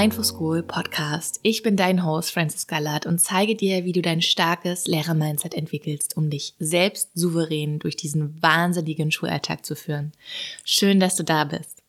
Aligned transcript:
Mindful 0.00 0.24
School 0.24 0.62
Podcast. 0.62 1.40
Ich 1.42 1.62
bin 1.62 1.76
dein 1.76 2.06
Host 2.06 2.30
Francis 2.30 2.66
Gallard 2.66 3.04
und 3.04 3.20
zeige 3.20 3.54
dir, 3.54 3.84
wie 3.84 3.92
du 3.92 4.00
dein 4.00 4.22
starkes 4.22 4.86
Lehrer-Mindset 4.86 5.52
entwickelst, 5.52 6.16
um 6.16 6.30
dich 6.30 6.54
selbst 6.58 7.10
souverän 7.12 7.78
durch 7.80 7.96
diesen 7.96 8.42
wahnsinnigen 8.42 9.12
Schulalltag 9.12 9.66
zu 9.66 9.76
führen. 9.76 10.12
Schön, 10.64 11.00
dass 11.00 11.16
du 11.16 11.22
da 11.22 11.44
bist. 11.44 11.82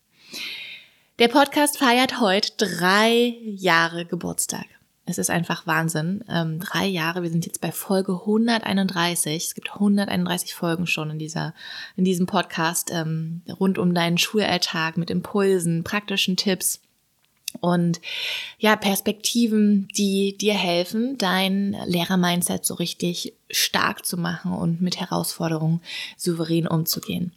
Der 1.20 1.30
Podcast 1.30 1.78
feiert 1.78 2.20
heute 2.20 2.52
drei 2.58 3.38
Jahre 3.46 4.04
Geburtstag. 4.04 4.66
Es 5.06 5.18
ist 5.18 5.30
einfach 5.30 5.66
Wahnsinn. 5.66 6.22
Ähm, 6.28 6.60
drei 6.60 6.88
Jahre, 6.88 7.24
wir 7.24 7.30
sind 7.30 7.46
jetzt 7.46 7.62
bei 7.62 7.72
Folge 7.72 8.12
131. 8.12 9.46
Es 9.46 9.56
gibt 9.56 9.72
131 9.74 10.54
Folgen 10.54 10.86
schon 10.86 11.12
in, 11.12 11.18
dieser, 11.18 11.54
in 11.96 12.04
diesem 12.04 12.26
Podcast 12.26 12.92
ähm, 12.92 13.42
rund 13.58 13.78
um 13.78 13.94
deinen 13.94 14.18
Schulalltag 14.18 14.98
mit 14.98 15.10
Impulsen, 15.10 15.86
praktischen 15.86 16.36
Tipps 16.36 16.82
und 17.60 18.02
ja, 18.60 18.76
Perspektiven, 18.76 19.88
die 19.98 20.38
dir 20.38 20.54
helfen, 20.54 21.18
dein 21.18 21.76
Lehrer-Mindset 21.86 22.66
so 22.66 22.76
richtig 22.76 23.34
stark 23.50 24.06
zu 24.06 24.18
machen 24.18 24.54
und 24.54 24.82
mit 24.82 25.00
Herausforderungen 25.00 25.82
souverän 26.18 26.68
umzugehen. 26.68 27.34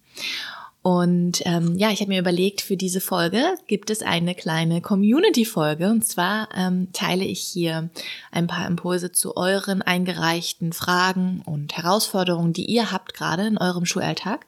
Und 0.86 1.40
ähm, 1.46 1.78
ja, 1.78 1.90
ich 1.92 2.00
habe 2.00 2.10
mir 2.10 2.20
überlegt, 2.20 2.60
für 2.60 2.76
diese 2.76 3.00
Folge 3.00 3.54
gibt 3.66 3.88
es 3.88 4.02
eine 4.02 4.34
kleine 4.34 4.82
Community-Folge. 4.82 5.88
Und 5.88 6.04
zwar 6.04 6.50
ähm, 6.54 6.88
teile 6.92 7.24
ich 7.24 7.40
hier 7.40 7.88
ein 8.30 8.46
paar 8.48 8.66
Impulse 8.66 9.10
zu 9.10 9.34
euren 9.34 9.80
eingereichten 9.80 10.74
Fragen 10.74 11.40
und 11.46 11.74
Herausforderungen, 11.74 12.52
die 12.52 12.66
ihr 12.66 12.92
habt 12.92 13.14
gerade 13.14 13.46
in 13.46 13.56
eurem 13.56 13.86
Schulalltag. 13.86 14.44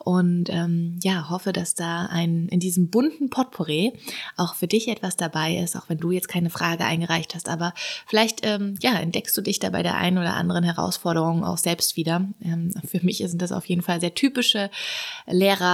Und 0.00 0.50
ähm, 0.50 0.98
ja, 1.02 1.30
hoffe, 1.30 1.54
dass 1.54 1.74
da 1.74 2.04
ein 2.10 2.48
in 2.48 2.60
diesem 2.60 2.90
bunten 2.90 3.30
Potpourri 3.30 3.94
auch 4.36 4.56
für 4.56 4.66
dich 4.66 4.86
etwas 4.88 5.16
dabei 5.16 5.56
ist, 5.56 5.76
auch 5.76 5.88
wenn 5.88 5.96
du 5.96 6.10
jetzt 6.10 6.28
keine 6.28 6.50
Frage 6.50 6.84
eingereicht 6.84 7.34
hast. 7.34 7.48
Aber 7.48 7.72
vielleicht 8.06 8.40
ähm, 8.44 8.74
ja, 8.82 8.98
entdeckst 8.98 9.34
du 9.34 9.40
dich 9.40 9.60
da 9.60 9.70
bei 9.70 9.82
der 9.82 9.96
einen 9.96 10.18
oder 10.18 10.34
anderen 10.34 10.62
Herausforderung 10.62 11.42
auch 11.42 11.56
selbst 11.56 11.96
wieder. 11.96 12.28
Ähm, 12.44 12.70
für 12.86 13.02
mich 13.02 13.24
sind 13.24 13.40
das 13.40 13.50
auf 13.50 13.64
jeden 13.64 13.80
Fall 13.80 13.98
sehr 14.02 14.14
typische 14.14 14.68
Lehrer 15.26 15.69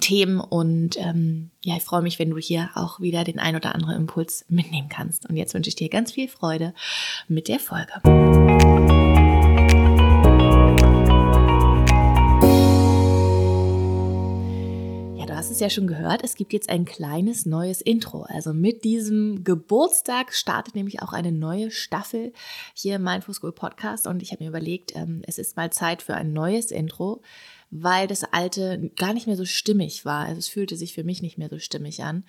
Themen 0.00 0.38
und 0.38 0.98
ähm, 0.98 1.50
ja, 1.62 1.76
ich 1.76 1.82
freue 1.82 2.02
mich, 2.02 2.18
wenn 2.18 2.30
du 2.30 2.36
hier 2.36 2.68
auch 2.74 3.00
wieder 3.00 3.24
den 3.24 3.38
ein 3.38 3.56
oder 3.56 3.74
anderen 3.74 3.96
Impuls 3.96 4.44
mitnehmen 4.48 4.90
kannst. 4.90 5.28
Und 5.28 5.36
jetzt 5.36 5.54
wünsche 5.54 5.68
ich 5.68 5.76
dir 5.76 5.88
ganz 5.88 6.12
viel 6.12 6.28
Freude 6.28 6.74
mit 7.26 7.48
der 7.48 7.58
Folge. 7.58 7.92
Ja, 15.16 15.26
du 15.26 15.34
hast 15.34 15.50
es 15.50 15.58
ja 15.58 15.70
schon 15.70 15.86
gehört, 15.86 16.22
es 16.22 16.34
gibt 16.34 16.52
jetzt 16.52 16.68
ein 16.68 16.84
kleines 16.84 17.46
neues 17.46 17.80
Intro. 17.80 18.24
Also 18.28 18.52
mit 18.52 18.84
diesem 18.84 19.42
Geburtstag 19.42 20.34
startet 20.34 20.74
nämlich 20.74 21.02
auch 21.02 21.14
eine 21.14 21.32
neue 21.32 21.70
Staffel 21.70 22.34
hier 22.74 22.96
im 22.96 23.04
Mindful 23.04 23.34
School 23.34 23.52
Podcast 23.52 24.06
und 24.06 24.20
ich 24.22 24.32
habe 24.32 24.44
mir 24.44 24.50
überlegt, 24.50 24.94
ähm, 24.94 25.22
es 25.26 25.38
ist 25.38 25.56
mal 25.56 25.72
Zeit 25.72 26.02
für 26.02 26.14
ein 26.14 26.34
neues 26.34 26.70
Intro 26.70 27.22
weil 27.70 28.06
das 28.06 28.24
alte 28.24 28.90
gar 28.96 29.12
nicht 29.12 29.26
mehr 29.26 29.36
so 29.36 29.44
stimmig 29.44 30.04
war. 30.04 30.26
Also 30.26 30.38
es 30.38 30.48
fühlte 30.48 30.76
sich 30.76 30.94
für 30.94 31.04
mich 31.04 31.22
nicht 31.22 31.38
mehr 31.38 31.48
so 31.48 31.58
stimmig 31.58 32.02
an. 32.02 32.24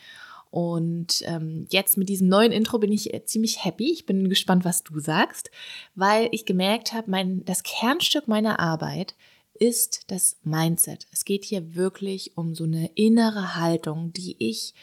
Und 0.51 1.21
ähm, 1.25 1.67
jetzt 1.69 1.97
mit 1.97 2.09
diesem 2.09 2.27
neuen 2.27 2.51
Intro 2.51 2.79
bin 2.79 2.91
ich 2.91 3.13
äh, 3.13 3.23
ziemlich 3.23 3.63
happy. 3.63 3.91
Ich 3.91 4.05
bin 4.05 4.29
gespannt, 4.29 4.65
was 4.65 4.83
du 4.83 4.99
sagst, 4.99 5.51
weil 5.95 6.27
ich 6.31 6.45
gemerkt 6.45 6.93
habe, 6.93 7.11
mein, 7.11 7.45
das 7.45 7.63
Kernstück 7.63 8.27
meiner 8.27 8.59
Arbeit 8.59 9.15
ist 9.53 10.05
das 10.07 10.37
Mindset. 10.43 11.07
Es 11.11 11.25
geht 11.25 11.45
hier 11.45 11.75
wirklich 11.75 12.35
um 12.35 12.55
so 12.55 12.63
eine 12.63 12.89
innere 12.95 13.55
Haltung, 13.55 14.11
die 14.13 14.35
ich 14.39 14.73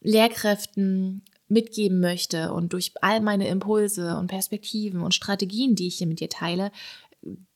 Lehrkräften 0.00 1.22
mitgeben 1.48 2.00
möchte 2.00 2.52
und 2.52 2.72
durch 2.72 2.92
all 3.02 3.20
meine 3.20 3.48
Impulse 3.48 4.16
und 4.16 4.28
Perspektiven 4.28 5.02
und 5.02 5.14
Strategien, 5.14 5.74
die 5.74 5.88
ich 5.88 5.96
hier 5.96 6.06
mit 6.06 6.20
dir 6.20 6.30
teile, 6.30 6.72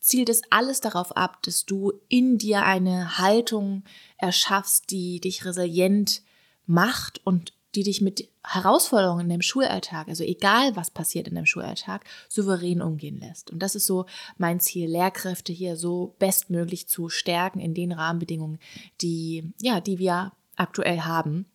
zielt 0.00 0.28
es 0.28 0.42
alles 0.50 0.80
darauf 0.80 1.16
ab, 1.16 1.42
dass 1.42 1.66
du 1.66 1.92
in 2.08 2.38
dir 2.38 2.62
eine 2.64 3.18
Haltung 3.18 3.84
erschaffst, 4.18 4.90
die 4.90 5.20
dich 5.20 5.44
resilient 5.44 6.22
macht 6.66 7.20
und 7.24 7.52
die 7.74 7.82
dich 7.82 8.00
mit 8.00 8.28
Herausforderungen 8.42 9.22
in 9.22 9.28
deinem 9.28 9.42
Schulalltag, 9.42 10.08
also 10.08 10.24
egal 10.24 10.74
was 10.76 10.90
passiert 10.90 11.28
in 11.28 11.34
deinem 11.34 11.46
Schulalltag, 11.46 12.04
souverän 12.28 12.80
umgehen 12.80 13.20
lässt. 13.20 13.50
Und 13.50 13.58
das 13.58 13.74
ist 13.74 13.86
so 13.86 14.06
mein 14.38 14.60
Ziel, 14.60 14.88
Lehrkräfte 14.88 15.52
hier 15.52 15.76
so 15.76 16.14
bestmöglich 16.18 16.88
zu 16.88 17.08
stärken 17.08 17.60
in 17.60 17.74
den 17.74 17.92
Rahmenbedingungen, 17.92 18.58
die, 19.02 19.52
ja, 19.60 19.80
die 19.80 19.98
wir 19.98 20.32
aktuell 20.56 21.00
haben. 21.00 21.46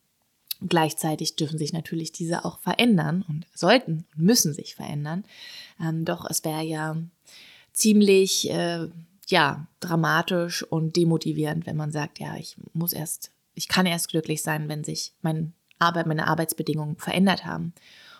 Gleichzeitig 0.68 1.38
dürfen 1.38 1.58
sich 1.58 1.74
natürlich 1.74 2.12
diese 2.12 2.46
auch 2.46 2.60
verändern 2.60 3.26
und 3.28 3.48
sollten 3.56 4.06
und 4.16 4.24
müssen 4.24 4.54
sich 4.54 4.76
verändern. 4.76 5.26
Ähm, 5.82 6.06
doch 6.06 6.30
es 6.30 6.46
wäre 6.46 6.62
ja 6.62 6.98
ziemlich, 7.82 8.50
äh, 8.50 8.88
ja, 9.28 9.68
dramatisch 9.80 10.64
und 10.64 10.96
demotivierend, 10.96 11.66
wenn 11.66 11.78
man 11.78 11.92
sagt, 11.92 12.20
ja, 12.20 12.36
ich 12.38 12.56
muss 12.74 12.94
erst, 12.94 13.32
ich 13.56 13.68
kann 13.68 13.86
erst 13.86 14.10
glücklich 14.10 14.44
sein, 14.44 14.70
wenn 14.70 14.84
sich 14.84 15.14
mein 15.22 15.54
Arbeit, 15.80 16.06
meine 16.06 16.28
Arbeitsbedingungen 16.28 16.98
verändert 16.98 17.44
haben. 17.44 17.74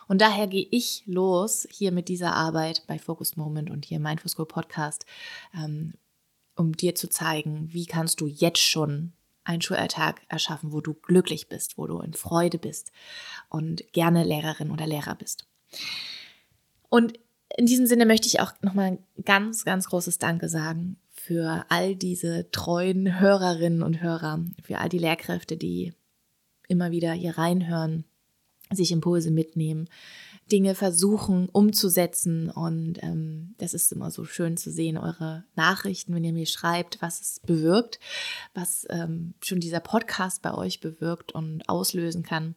Und 0.08 0.20
daher 0.20 0.48
gehe 0.48 0.66
ich 0.70 1.04
los 1.06 1.66
hier 1.70 1.92
mit 1.92 2.08
dieser 2.08 2.34
Arbeit 2.34 2.82
bei 2.88 2.98
Focus 2.98 3.36
Moment 3.36 3.70
und 3.70 3.84
hier 3.84 3.98
im 3.98 4.02
Mindful 4.02 4.30
School 4.30 4.46
Podcast, 4.46 5.06
ähm, 5.54 5.94
um 6.56 6.76
dir 6.76 6.94
zu 6.96 7.08
zeigen, 7.08 7.68
wie 7.72 7.86
kannst 7.86 8.20
du 8.20 8.26
jetzt 8.26 8.60
schon 8.60 9.12
einen 9.44 9.62
Schulalltag 9.62 10.22
erschaffen, 10.28 10.72
wo 10.72 10.80
du 10.80 10.94
glücklich 10.94 11.48
bist, 11.48 11.78
wo 11.78 11.86
du 11.86 12.00
in 12.00 12.14
Freude 12.14 12.58
bist 12.58 12.90
und 13.48 13.92
gerne 13.92 14.24
Lehrerin 14.24 14.70
oder 14.70 14.86
Lehrer 14.86 15.14
bist. 15.14 15.46
Und 16.88 17.18
in 17.56 17.66
diesem 17.66 17.86
Sinne 17.86 18.06
möchte 18.06 18.26
ich 18.26 18.40
auch 18.40 18.52
nochmal 18.62 18.92
ein 18.92 19.24
ganz, 19.24 19.64
ganz 19.64 19.88
großes 19.88 20.18
Danke 20.18 20.48
sagen 20.48 20.96
für 21.10 21.64
all 21.68 21.94
diese 21.94 22.50
treuen 22.50 23.20
Hörerinnen 23.20 23.82
und 23.82 24.02
Hörer, 24.02 24.44
für 24.62 24.78
all 24.78 24.88
die 24.88 24.98
Lehrkräfte, 24.98 25.56
die 25.56 25.92
immer 26.68 26.90
wieder 26.90 27.12
hier 27.12 27.38
reinhören, 27.38 28.04
sich 28.72 28.90
Impulse 28.90 29.30
mitnehmen, 29.30 29.88
Dinge 30.50 30.74
versuchen 30.74 31.48
umzusetzen. 31.48 32.50
Und 32.50 33.02
ähm, 33.02 33.54
das 33.58 33.74
ist 33.74 33.92
immer 33.92 34.10
so 34.10 34.24
schön 34.24 34.56
zu 34.56 34.72
sehen, 34.72 34.96
eure 34.98 35.44
Nachrichten, 35.54 36.14
wenn 36.14 36.24
ihr 36.24 36.32
mir 36.32 36.46
schreibt, 36.46 37.00
was 37.02 37.20
es 37.20 37.40
bewirkt, 37.40 38.00
was 38.54 38.86
ähm, 38.90 39.34
schon 39.42 39.60
dieser 39.60 39.80
Podcast 39.80 40.42
bei 40.42 40.54
euch 40.54 40.80
bewirkt 40.80 41.32
und 41.32 41.68
auslösen 41.68 42.22
kann 42.22 42.56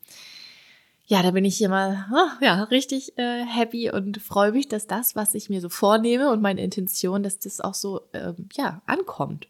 ja, 1.08 1.22
da 1.22 1.32
bin 1.32 1.46
ich 1.46 1.62
immer 1.62 2.08
oh, 2.12 2.44
ja, 2.44 2.64
richtig 2.64 3.18
äh, 3.18 3.46
happy 3.46 3.92
und 3.92 4.22
freue 4.22 4.52
mich, 4.52 4.68
dass 4.68 4.88
das, 4.88 5.16
was 5.16 5.36
ich 5.36 5.50
mir 5.50 5.62
so 5.62 5.70
vornehme 5.70 6.32
und 6.32 6.42
meine 6.42 6.62
Intention, 6.62 7.22
dass 7.22 7.40
das 7.40 7.62
auch 7.62 7.76
so 7.76 8.02
ähm, 8.14 8.50
ja, 8.54 8.82
ankommt. 8.86 9.48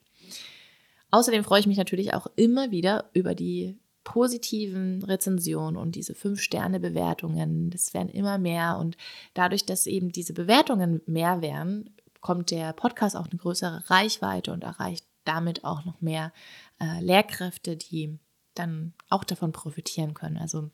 Außerdem 1.12 1.46
freue 1.46 1.62
ich 1.62 1.68
mich 1.68 1.78
natürlich 1.78 2.14
auch 2.14 2.28
immer 2.36 2.72
wieder 2.72 3.10
über 3.14 3.36
die 3.36 3.78
positiven 4.04 5.02
Rezensionen 5.04 5.78
und 5.78 5.96
diese 5.96 6.14
Fünf-Sterne-Bewertungen. 6.14 7.70
Das 7.70 7.94
werden 7.94 8.10
immer 8.10 8.38
mehr 8.38 8.78
und 8.78 8.98
dadurch, 9.34 9.66
dass 9.66 9.88
eben 9.88 10.12
diese 10.12 10.34
Bewertungen 10.34 11.02
mehr 11.06 11.42
werden, 11.42 11.96
kommt 12.20 12.52
der 12.52 12.74
Podcast 12.74 13.16
auch 13.16 13.28
eine 13.28 13.40
größere 13.40 13.90
Reichweite 13.90 14.52
und 14.52 14.64
erreicht 14.64 15.06
damit 15.24 15.64
auch 15.64 15.86
noch 15.86 16.02
mehr 16.02 16.34
äh, 16.80 17.02
Lehrkräfte, 17.02 17.78
die 17.78 18.20
dann 18.56 18.94
auch 19.10 19.24
davon 19.24 19.52
profitieren 19.52 20.14
können. 20.14 20.38
Also 20.38 20.70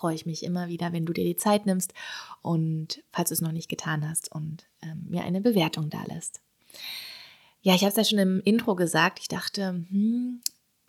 freue 0.00 0.14
ich 0.14 0.24
mich 0.24 0.42
immer 0.42 0.68
wieder, 0.68 0.94
wenn 0.94 1.04
du 1.04 1.12
dir 1.12 1.24
die 1.24 1.36
Zeit 1.36 1.66
nimmst 1.66 1.92
und 2.40 3.02
falls 3.12 3.28
du 3.28 3.34
es 3.34 3.42
noch 3.42 3.52
nicht 3.52 3.68
getan 3.68 4.08
hast 4.08 4.32
und 4.32 4.66
ähm, 4.82 5.04
mir 5.08 5.24
eine 5.24 5.42
Bewertung 5.42 5.90
da 5.90 6.02
lässt. 6.04 6.40
Ja, 7.60 7.74
ich 7.74 7.82
habe 7.82 7.90
es 7.90 7.96
ja 7.96 8.04
schon 8.04 8.18
im 8.18 8.40
Intro 8.40 8.74
gesagt. 8.74 9.18
Ich 9.20 9.28
dachte, 9.28 9.84
hm, 9.90 10.40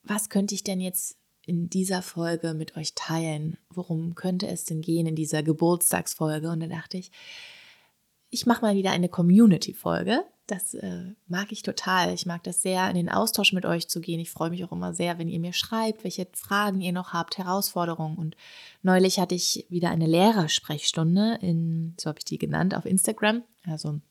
was 0.03 0.29
könnte 0.29 0.55
ich 0.55 0.63
denn 0.63 0.79
jetzt 0.79 1.17
in 1.45 1.69
dieser 1.69 2.01
Folge 2.01 2.53
mit 2.53 2.77
euch 2.77 2.95
teilen? 2.95 3.57
Worum 3.69 4.15
könnte 4.15 4.47
es 4.47 4.63
denn 4.63 4.81
gehen 4.81 5.05
in 5.05 5.15
dieser 5.15 5.43
Geburtstagsfolge? 5.43 6.49
Und 6.49 6.61
da 6.61 6.67
dachte 6.67 6.97
ich, 6.97 7.11
ich 8.29 8.45
mache 8.45 8.61
mal 8.61 8.75
wieder 8.75 8.91
eine 8.91 9.09
Community-Folge. 9.09 10.23
Das 10.51 10.73
äh, 10.73 11.13
mag 11.29 11.53
ich 11.53 11.63
total. 11.63 12.13
Ich 12.13 12.25
mag 12.25 12.43
das 12.43 12.61
sehr, 12.61 12.89
in 12.89 12.95
den 12.95 13.07
Austausch 13.07 13.53
mit 13.53 13.65
euch 13.65 13.87
zu 13.87 14.01
gehen. 14.01 14.19
Ich 14.19 14.31
freue 14.31 14.49
mich 14.49 14.65
auch 14.65 14.73
immer 14.73 14.93
sehr, 14.93 15.17
wenn 15.17 15.29
ihr 15.29 15.39
mir 15.39 15.53
schreibt, 15.53 16.03
welche 16.03 16.27
Fragen 16.33 16.81
ihr 16.81 16.91
noch 16.91 17.13
habt, 17.13 17.37
Herausforderungen. 17.37 18.17
Und 18.17 18.35
neulich 18.81 19.17
hatte 19.17 19.33
ich 19.33 19.65
wieder 19.69 19.91
eine 19.91 20.07
Lehrersprechstunde 20.07 21.37
in, 21.41 21.95
so 21.97 22.09
habe 22.09 22.19
ich 22.19 22.25
die 22.25 22.37
genannt, 22.37 22.75
auf 22.75 22.85
Instagram. 22.85 23.43
Also 23.65 24.01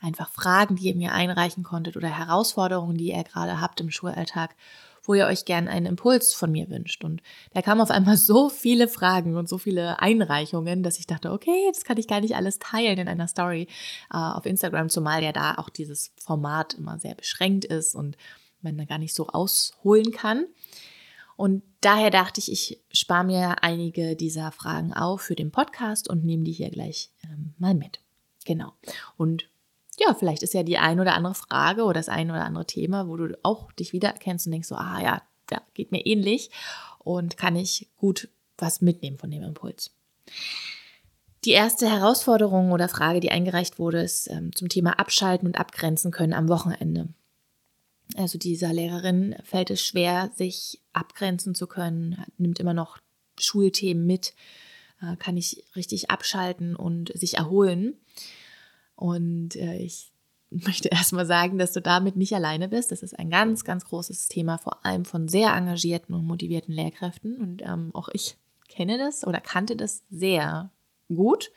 einfach 0.00 0.30
Fragen, 0.30 0.74
die 0.74 0.88
ihr 0.88 0.96
mir 0.96 1.12
einreichen 1.12 1.62
konntet 1.62 1.96
oder 1.96 2.08
Herausforderungen, 2.08 2.98
die 2.98 3.12
ihr 3.12 3.22
gerade 3.22 3.60
habt 3.60 3.80
im 3.80 3.92
Schulalltag 3.92 4.56
wo 5.04 5.14
ihr 5.14 5.26
euch 5.26 5.44
gern 5.44 5.68
einen 5.68 5.86
Impuls 5.86 6.34
von 6.34 6.52
mir 6.52 6.68
wünscht. 6.70 7.04
Und 7.04 7.22
da 7.52 7.62
kamen 7.62 7.80
auf 7.80 7.90
einmal 7.90 8.16
so 8.18 8.48
viele 8.48 8.88
Fragen 8.88 9.36
und 9.36 9.48
so 9.48 9.58
viele 9.58 10.00
Einreichungen, 10.00 10.82
dass 10.82 10.98
ich 10.98 11.06
dachte, 11.06 11.32
okay, 11.32 11.70
das 11.72 11.84
kann 11.84 11.98
ich 11.98 12.08
gar 12.08 12.20
nicht 12.20 12.36
alles 12.36 12.58
teilen 12.58 12.98
in 12.98 13.08
einer 13.08 13.28
Story 13.28 13.68
äh, 14.12 14.16
auf 14.16 14.46
Instagram, 14.46 14.88
zumal 14.88 15.22
ja 15.22 15.32
da 15.32 15.54
auch 15.56 15.68
dieses 15.68 16.12
Format 16.22 16.74
immer 16.74 16.98
sehr 16.98 17.14
beschränkt 17.14 17.64
ist 17.64 17.94
und 17.94 18.16
man 18.62 18.76
da 18.76 18.84
gar 18.84 18.98
nicht 18.98 19.14
so 19.14 19.28
ausholen 19.28 20.12
kann. 20.12 20.46
Und 21.36 21.62
daher 21.80 22.10
dachte 22.10 22.38
ich, 22.38 22.52
ich 22.52 22.82
spare 22.92 23.24
mir 23.24 23.62
einige 23.62 24.14
dieser 24.14 24.52
Fragen 24.52 24.92
auf 24.92 25.22
für 25.22 25.34
den 25.34 25.50
Podcast 25.50 26.10
und 26.10 26.24
nehme 26.24 26.44
die 26.44 26.52
hier 26.52 26.70
gleich 26.70 27.10
ähm, 27.24 27.54
mal 27.56 27.74
mit. 27.74 28.00
Genau. 28.44 28.72
Und 29.16 29.49
ja, 30.00 30.14
vielleicht 30.14 30.42
ist 30.42 30.54
ja 30.54 30.62
die 30.62 30.78
ein 30.78 30.98
oder 30.98 31.14
andere 31.14 31.34
Frage 31.34 31.84
oder 31.84 32.00
das 32.00 32.08
ein 32.08 32.30
oder 32.30 32.44
andere 32.44 32.66
Thema, 32.66 33.06
wo 33.06 33.16
du 33.16 33.38
auch 33.42 33.70
dich 33.72 33.92
wiedererkennst 33.92 34.46
und 34.46 34.52
denkst 34.52 34.68
so, 34.68 34.74
ah 34.74 35.00
ja, 35.00 35.22
ja, 35.50 35.62
geht 35.74 35.92
mir 35.92 36.04
ähnlich 36.06 36.50
und 36.98 37.36
kann 37.36 37.54
ich 37.54 37.88
gut 37.98 38.28
was 38.56 38.80
mitnehmen 38.80 39.18
von 39.18 39.30
dem 39.30 39.42
Impuls. 39.42 39.90
Die 41.44 41.52
erste 41.52 41.88
Herausforderung 41.88 42.72
oder 42.72 42.88
Frage, 42.88 43.20
die 43.20 43.30
eingereicht 43.30 43.78
wurde, 43.78 44.02
ist 44.02 44.30
ähm, 44.30 44.54
zum 44.54 44.68
Thema 44.68 44.98
Abschalten 44.98 45.46
und 45.46 45.58
Abgrenzen 45.58 46.10
können 46.10 46.34
am 46.34 46.48
Wochenende. 46.48 47.08
Also 48.16 48.38
dieser 48.38 48.72
Lehrerin 48.72 49.36
fällt 49.44 49.70
es 49.70 49.84
schwer, 49.84 50.30
sich 50.34 50.80
abgrenzen 50.92 51.54
zu 51.54 51.66
können, 51.66 52.24
nimmt 52.38 52.58
immer 52.58 52.74
noch 52.74 52.98
Schulthemen 53.38 54.06
mit, 54.06 54.34
äh, 55.00 55.16
kann 55.16 55.34
nicht 55.34 55.64
richtig 55.76 56.10
abschalten 56.10 56.76
und 56.76 57.12
sich 57.14 57.36
erholen. 57.38 57.94
Und 59.00 59.56
äh, 59.56 59.78
ich 59.78 60.12
möchte 60.50 60.88
erstmal 60.92 61.26
sagen, 61.26 61.58
dass 61.58 61.72
du 61.72 61.80
damit 61.80 62.16
nicht 62.16 62.34
alleine 62.34 62.68
bist. 62.68 62.92
Das 62.92 63.02
ist 63.02 63.18
ein 63.18 63.30
ganz, 63.30 63.64
ganz 63.64 63.84
großes 63.86 64.28
Thema, 64.28 64.58
vor 64.58 64.84
allem 64.84 65.04
von 65.04 65.26
sehr 65.26 65.54
engagierten 65.54 66.14
und 66.14 66.26
motivierten 66.26 66.74
Lehrkräften. 66.74 67.36
Und 67.36 67.62
ähm, 67.62 67.90
auch 67.94 68.08
ich 68.12 68.36
kenne 68.68 68.98
das 68.98 69.26
oder 69.26 69.40
kannte 69.40 69.74
das 69.74 70.02
sehr 70.10 70.70
gut. 71.08 71.50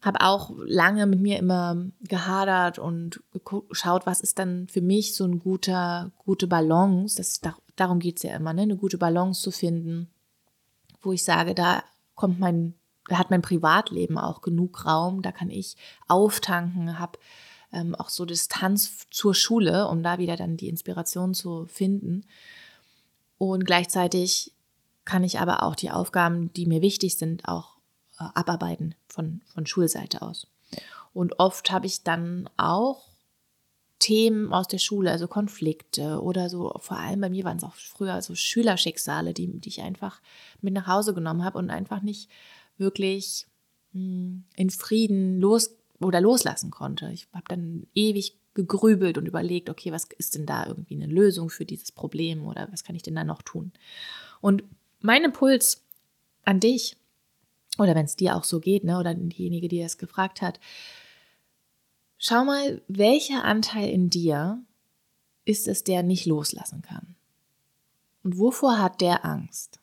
Habe 0.00 0.20
auch 0.20 0.52
lange 0.64 1.06
mit 1.06 1.20
mir 1.20 1.38
immer 1.38 1.84
gehadert 2.00 2.78
und 2.78 3.22
geschaut, 3.68 4.06
was 4.06 4.20
ist 4.20 4.38
dann 4.38 4.68
für 4.68 4.80
mich 4.80 5.14
so 5.14 5.24
eine 5.24 5.36
gute, 5.36 6.10
gute 6.18 6.46
Balance. 6.46 7.16
Das, 7.16 7.40
darum 7.76 7.98
geht 7.98 8.16
es 8.16 8.22
ja 8.22 8.34
immer, 8.34 8.52
ne? 8.52 8.62
eine 8.62 8.76
gute 8.76 8.98
Balance 8.98 9.42
zu 9.42 9.50
finden, 9.50 10.10
wo 11.00 11.12
ich 11.12 11.22
sage, 11.22 11.54
da 11.54 11.84
kommt 12.14 12.40
mein 12.40 12.74
da 13.08 13.18
hat 13.18 13.30
mein 13.30 13.42
Privatleben 13.42 14.18
auch 14.18 14.40
genug 14.42 14.84
Raum, 14.86 15.22
da 15.22 15.32
kann 15.32 15.50
ich 15.50 15.76
auftanken, 16.08 16.98
habe 16.98 17.18
ähm, 17.72 17.94
auch 17.94 18.08
so 18.08 18.24
Distanz 18.24 19.06
zur 19.10 19.34
Schule, 19.34 19.88
um 19.88 20.02
da 20.02 20.18
wieder 20.18 20.36
dann 20.36 20.56
die 20.56 20.68
Inspiration 20.68 21.34
zu 21.34 21.66
finden. 21.66 22.24
Und 23.38 23.64
gleichzeitig 23.64 24.52
kann 25.04 25.24
ich 25.24 25.40
aber 25.40 25.62
auch 25.64 25.74
die 25.74 25.90
Aufgaben, 25.90 26.52
die 26.52 26.66
mir 26.66 26.82
wichtig 26.82 27.16
sind, 27.16 27.48
auch 27.48 27.76
äh, 28.20 28.24
abarbeiten 28.34 28.94
von, 29.08 29.40
von 29.52 29.66
Schulseite 29.66 30.22
aus. 30.22 30.46
Und 31.12 31.38
oft 31.40 31.70
habe 31.70 31.86
ich 31.86 32.02
dann 32.02 32.48
auch 32.56 33.08
Themen 33.98 34.52
aus 34.52 34.66
der 34.66 34.78
Schule, 34.78 35.10
also 35.10 35.28
Konflikte 35.28 36.20
oder 36.22 36.48
so, 36.48 36.74
vor 36.80 36.98
allem 36.98 37.20
bei 37.20 37.30
mir 37.30 37.44
waren 37.44 37.58
es 37.58 37.64
auch 37.64 37.74
früher 37.74 38.20
so 38.20 38.34
Schülerschicksale, 38.34 39.32
die, 39.32 39.60
die 39.60 39.68
ich 39.68 39.82
einfach 39.82 40.20
mit 40.60 40.74
nach 40.74 40.88
Hause 40.88 41.14
genommen 41.14 41.44
habe 41.44 41.58
und 41.58 41.70
einfach 41.70 42.02
nicht 42.02 42.28
wirklich 42.78 43.46
hm, 43.92 44.44
in 44.56 44.70
Frieden 44.70 45.40
los 45.40 45.74
oder 46.00 46.20
loslassen 46.20 46.70
konnte. 46.70 47.10
Ich 47.12 47.28
habe 47.32 47.44
dann 47.48 47.86
ewig 47.94 48.36
gegrübelt 48.54 49.16
und 49.16 49.26
überlegt, 49.26 49.70
okay, 49.70 49.92
was 49.92 50.06
ist 50.18 50.34
denn 50.34 50.46
da 50.46 50.66
irgendwie 50.66 50.94
eine 50.94 51.06
Lösung 51.06 51.48
für 51.48 51.64
dieses 51.64 51.92
Problem 51.92 52.46
oder 52.46 52.68
was 52.70 52.84
kann 52.84 52.96
ich 52.96 53.02
denn 53.02 53.14
da 53.14 53.24
noch 53.24 53.42
tun? 53.42 53.72
Und 54.40 54.64
mein 55.00 55.24
Impuls 55.24 55.82
an 56.44 56.60
dich, 56.60 56.96
oder 57.78 57.94
wenn 57.94 58.04
es 58.04 58.16
dir 58.16 58.36
auch 58.36 58.44
so 58.44 58.60
geht, 58.60 58.84
ne, 58.84 58.98
oder 58.98 59.14
diejenige, 59.14 59.68
die 59.68 59.80
das 59.80 59.96
gefragt 59.96 60.42
hat, 60.42 60.60
schau 62.18 62.44
mal, 62.44 62.82
welcher 62.88 63.44
Anteil 63.44 63.88
in 63.88 64.10
dir 64.10 64.62
ist 65.44 65.66
es, 65.66 65.82
der 65.84 66.02
nicht 66.02 66.26
loslassen 66.26 66.82
kann? 66.82 67.16
Und 68.22 68.38
wovor 68.38 68.78
hat 68.78 69.00
der 69.00 69.24
Angst? 69.24 69.80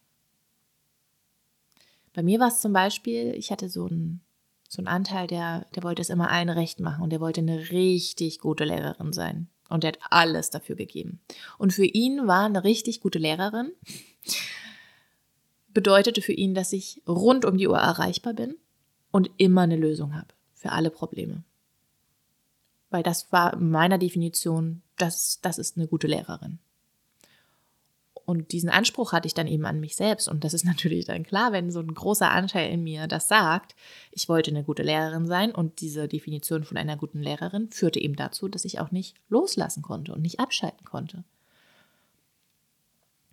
Bei 2.19 2.23
mir 2.23 2.41
war 2.41 2.49
es 2.49 2.59
zum 2.59 2.73
Beispiel, 2.73 3.33
ich 3.37 3.49
hatte 3.49 3.69
so 3.69 3.85
einen, 3.85 4.19
so 4.67 4.81
einen 4.81 4.89
Anteil, 4.89 5.25
der, 5.25 5.65
der 5.73 5.83
wollte 5.83 6.01
es 6.01 6.09
immer 6.09 6.29
allen 6.29 6.49
recht 6.49 6.81
machen 6.81 7.01
und 7.01 7.11
der 7.11 7.21
wollte 7.21 7.39
eine 7.39 7.71
richtig 7.71 8.39
gute 8.39 8.65
Lehrerin 8.65 9.13
sein. 9.13 9.47
Und 9.69 9.85
der 9.85 9.93
hat 9.93 9.99
alles 10.09 10.49
dafür 10.49 10.75
gegeben. 10.75 11.21
Und 11.57 11.71
für 11.71 11.85
ihn 11.85 12.27
war 12.27 12.43
eine 12.43 12.65
richtig 12.65 12.99
gute 12.99 13.19
Lehrerin, 13.19 13.71
bedeutete 15.69 16.21
für 16.21 16.33
ihn, 16.33 16.53
dass 16.53 16.73
ich 16.73 17.01
rund 17.07 17.45
um 17.45 17.57
die 17.57 17.69
Uhr 17.69 17.77
erreichbar 17.77 18.33
bin 18.33 18.57
und 19.11 19.31
immer 19.37 19.61
eine 19.61 19.77
Lösung 19.77 20.13
habe 20.13 20.33
für 20.53 20.73
alle 20.73 20.89
Probleme. 20.89 21.45
Weil 22.89 23.03
das 23.03 23.31
war 23.31 23.53
in 23.53 23.71
meiner 23.71 23.97
Definition, 23.97 24.81
das, 24.97 25.39
das 25.41 25.57
ist 25.57 25.77
eine 25.77 25.87
gute 25.87 26.07
Lehrerin. 26.07 26.59
Und 28.29 28.51
diesen 28.51 28.69
Anspruch 28.69 29.11
hatte 29.11 29.25
ich 29.25 29.33
dann 29.33 29.47
eben 29.47 29.65
an 29.65 29.79
mich 29.79 29.95
selbst. 29.95 30.27
Und 30.27 30.43
das 30.43 30.53
ist 30.53 30.63
natürlich 30.73 31.05
dann 31.05 31.23
klar, 31.23 31.51
wenn 31.51 31.71
so 31.71 31.79
ein 31.79 31.91
großer 31.91 32.29
Anteil 32.29 32.71
in 32.71 32.83
mir 32.83 33.07
das 33.07 33.27
sagt, 33.27 33.75
ich 34.11 34.29
wollte 34.29 34.51
eine 34.51 34.63
gute 34.63 34.83
Lehrerin 34.83 35.25
sein. 35.25 35.51
Und 35.51 35.81
diese 35.81 36.07
Definition 36.07 36.63
von 36.63 36.77
einer 36.77 36.95
guten 36.95 37.23
Lehrerin 37.23 37.71
führte 37.71 37.99
eben 37.99 38.15
dazu, 38.15 38.47
dass 38.47 38.65
ich 38.65 38.79
auch 38.79 38.91
nicht 38.91 39.15
loslassen 39.29 39.81
konnte 39.81 40.13
und 40.13 40.21
nicht 40.21 40.39
abschalten 40.39 40.85
konnte. 40.85 41.23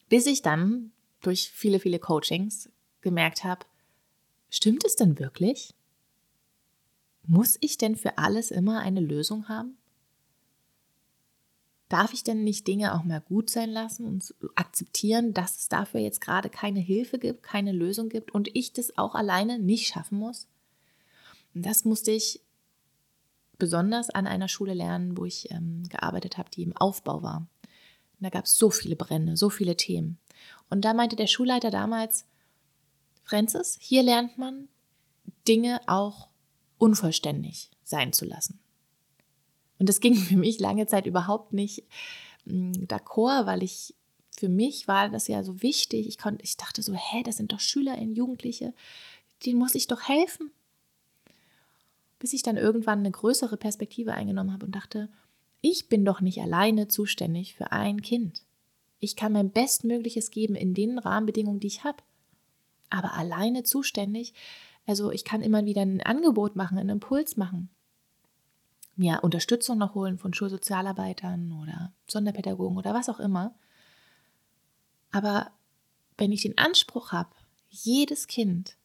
Bis 0.09 0.25
ich 0.25 0.41
dann 0.41 0.93
durch 1.21 1.51
viele, 1.51 1.79
viele 1.79 1.99
Coachings 1.99 2.71
gemerkt 3.03 3.45
habe, 3.45 3.67
stimmt 4.49 4.83
es 4.87 4.97
denn 4.97 5.19
wirklich? 5.19 5.75
Muss 7.27 7.59
ich 7.61 7.77
denn 7.77 7.97
für 7.97 8.17
alles 8.17 8.51
immer 8.51 8.81
eine 8.81 9.01
Lösung 9.01 9.47
haben? 9.51 9.77
Darf 11.89 12.13
ich 12.13 12.25
denn 12.25 12.43
nicht 12.43 12.67
Dinge 12.67 12.95
auch 12.95 13.05
mal 13.05 13.21
gut 13.21 13.49
sein 13.49 13.71
lassen 13.71 14.07
und 14.07 14.35
akzeptieren, 14.57 15.33
dass 15.33 15.57
es 15.57 15.69
dafür 15.69 16.01
jetzt 16.01 16.21
gerade 16.21 16.51
keine 16.51 16.81
Hilfe 16.81 17.19
gibt, 17.19 17.45
keine 17.45 17.71
Lösung 17.71 18.09
gibt 18.09 18.33
und 18.33 18.55
ich 18.57 18.73
das 18.73 18.99
auch 18.99 19.15
alleine 19.15 19.61
nicht 19.61 19.87
schaffen 19.87 20.19
muss? 20.19 20.49
Und 21.55 21.65
das 21.65 21.85
musste 21.85 22.11
ich 22.11 22.41
besonders 23.59 24.11
an 24.11 24.27
einer 24.27 24.49
Schule 24.49 24.75
lernen, 24.75 25.17
wo 25.17 25.25
ich 25.25 25.51
ähm, 25.51 25.85
gearbeitet 25.89 26.39
habe, 26.39 26.51
die 26.51 26.63
im 26.63 26.77
Aufbau 26.77 27.23
war. 27.23 27.47
Und 28.19 28.25
da 28.25 28.31
gab 28.31 28.47
es 28.47 28.57
so 28.57 28.71
viele 28.71 28.97
Brände, 28.97 29.37
so 29.37 29.49
viele 29.49 29.77
Themen. 29.77 30.19
Und 30.69 30.85
da 30.85 30.93
meinte 30.93 31.17
der 31.17 31.29
Schulleiter 31.29 31.71
damals, 31.71 32.27
Francis, 33.23 33.79
hier 33.81 34.03
lernt 34.03 34.39
man 34.39 34.69
Dinge 35.47 35.81
auch 35.87 36.29
unvollständig 36.79 37.71
sein 37.85 38.13
zu 38.13 38.25
lassen. 38.25 38.59
Und 39.79 39.89
das 39.89 40.01
ging 40.01 40.15
für 40.15 40.37
mich 40.37 40.59
lange 40.59 40.87
Zeit 40.87 41.07
überhaupt 41.07 41.53
nicht 41.53 41.85
mm, 42.45 42.73
d'accord, 42.87 43.47
weil 43.47 43.63
ich 43.63 43.95
für 44.39 44.49
mich 44.51 44.87
war 44.87 45.09
das 45.09 45.29
ja 45.29 45.43
so 45.43 45.63
wichtig. 45.63 46.07
Ich 46.07 46.19
konnte, 46.19 46.45
ich 46.45 46.57
dachte 46.57 46.83
so, 46.83 46.93
hä, 46.93 47.23
das 47.23 47.39
sind 47.39 47.53
doch 47.53 47.61
SchülerInnen, 47.61 48.15
Jugendliche, 48.15 48.75
denen 49.45 49.59
muss 49.59 49.75
ich 49.75 49.87
doch 49.87 50.03
helfen. 50.03 50.51
Bis 52.19 52.35
ich 52.35 52.43
dann 52.43 52.57
irgendwann 52.57 53.01
eine 53.01 53.11
größere 53.11 53.57
Perspektive 53.57 54.13
eingenommen 54.13 54.53
habe 54.53 54.67
und 54.67 54.77
dachte, 54.77 55.09
ich 55.63 55.89
bin 55.89 56.05
doch 56.05 56.21
nicht 56.21 56.41
alleine 56.41 56.87
zuständig 56.87 57.55
für 57.55 57.73
ein 57.73 58.03
Kind. 58.03 58.43
Ich 59.01 59.17
kann 59.17 59.33
mein 59.33 59.51
Bestmögliches 59.51 60.31
geben 60.31 60.55
in 60.55 60.75
den 60.75 60.99
Rahmenbedingungen, 60.99 61.61
die 61.61 61.67
ich 61.67 61.85
habe. 61.85 62.03
Aber 62.91 63.15
alleine 63.15 63.63
zuständig, 63.63 64.35
also 64.87 65.11
ich 65.11 65.25
kann 65.25 65.43
immer 65.43 65.65
wieder 65.65 65.83
ein 65.83 66.03
Angebot 66.03 66.57
machen, 66.57 66.79
einen 66.79 66.91
Impuls 66.91 67.37
machen 67.37 67.71
mir 68.97 69.21
Unterstützung 69.23 69.79
noch 69.79 69.95
holen 69.95 70.19
von 70.19 70.35
Schulsozialarbeitern 70.35 71.53
oder 71.53 71.93
Sonderpädagogen 72.09 72.77
oder 72.77 72.95
was 72.95 73.09
auch 73.09 73.21
immer. 73.21 73.55
Aber 75.13 75.53
wenn 76.17 76.33
ich 76.33 76.43
den 76.43 76.59
Anspruch 76.59 77.13
habe, 77.13 77.31
jedes 77.69 78.27
Kind 78.27 78.77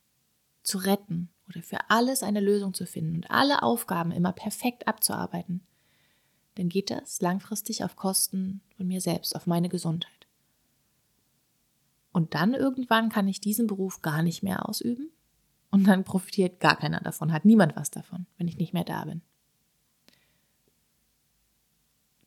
zu 0.64 0.78
retten 0.78 1.30
oder 1.48 1.64
für 1.64 1.90
alles 1.90 2.24
eine 2.24 2.42
Lösung 2.42 2.74
zu 2.74 2.86
finden 2.86 3.16
und 3.16 3.32
alle 3.32 3.64
Aufgaben 3.64 4.12
immer 4.12 4.34
perfekt 4.34 4.88
abzuarbeiten, 4.88 5.66
dann 6.56 6.68
geht 6.68 6.90
das 6.90 7.22
langfristig 7.22 7.84
auf 7.84 7.96
Kosten 7.96 8.62
von 8.76 8.88
mir 8.88 9.00
selbst, 9.00 9.36
auf 9.36 9.48
meine 9.48 9.70
Gesundheit. 9.70 10.28
Und 12.12 12.36
dann 12.36 12.54
irgendwann 12.54 13.08
kann 13.08 13.30
ich 13.30 13.40
diesen 13.40 13.68
Beruf 13.68 14.02
gar 14.02 14.22
nicht 14.22 14.44
mehr 14.44 14.68
ausüben 14.68 15.10
und 15.72 15.86
dann 15.86 16.04
profitiert 16.04 16.60
gar 16.60 16.76
keiner 16.76 17.00
davon, 17.00 17.32
hat 17.32 17.46
niemand 17.46 17.78
was 17.78 17.90
davon, 17.90 18.28
wenn 18.38 18.50
ich 18.50 18.58
nicht 18.58 18.74
mehr 18.74 18.84
da 18.84 19.06
bin 19.06 19.22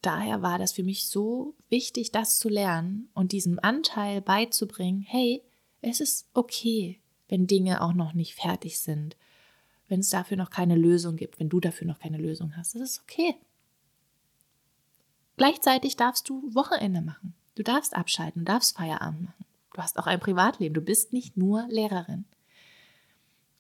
daher 0.07 0.43
war 0.43 0.59
das 0.59 0.73
für 0.73 0.83
mich 0.83 1.07
so 1.09 1.55
wichtig, 1.69 2.13
das 2.13 2.39
zu 2.39 2.49
lernen 2.49 3.09
und 3.15 3.33
diesem 3.33 3.59
Anteil 3.59 4.21
beizubringen, 4.21 5.03
hey, 5.03 5.43
es 5.81 6.01
ist 6.01 6.29
okay, 6.35 7.01
wenn 7.29 7.47
Dinge 7.47 7.83
auch 7.83 7.93
noch 7.93 8.15
nicht 8.15 8.35
fertig 8.35 8.79
sind, 8.79 9.17
wenn 9.89 10.01
es 10.01 10.11
dafür 10.11 10.37
noch 10.37 10.51
keine 10.51 10.77
Lösung 10.77 11.17
gibt, 11.17 11.41
wenn 11.41 11.49
du 11.49 11.61
dafür 11.61 11.87
noch 11.87 11.99
keine 11.99 12.19
Lösung 12.19 12.57
hast. 12.57 12.75
Das 12.75 12.83
ist 12.83 13.03
okay. 13.03 13.35
Gleichzeitig 15.37 15.97
darfst 15.97 16.29
du 16.29 16.55
Wochenende 16.55 17.03
machen. 17.03 17.35
Du 17.55 17.63
darfst 17.63 17.95
abschalten, 17.95 18.45
du 18.45 18.53
darfst 18.53 18.77
Feierabend 18.77 19.25
machen. 19.25 19.45
Du 19.75 19.83
hast 19.83 19.99
auch 19.99 20.07
ein 20.07 20.21
Privatleben. 20.21 20.75
Du 20.75 20.81
bist 20.81 21.13
nicht 21.13 21.37
nur 21.37 21.67
Lehrerin. 21.69 22.25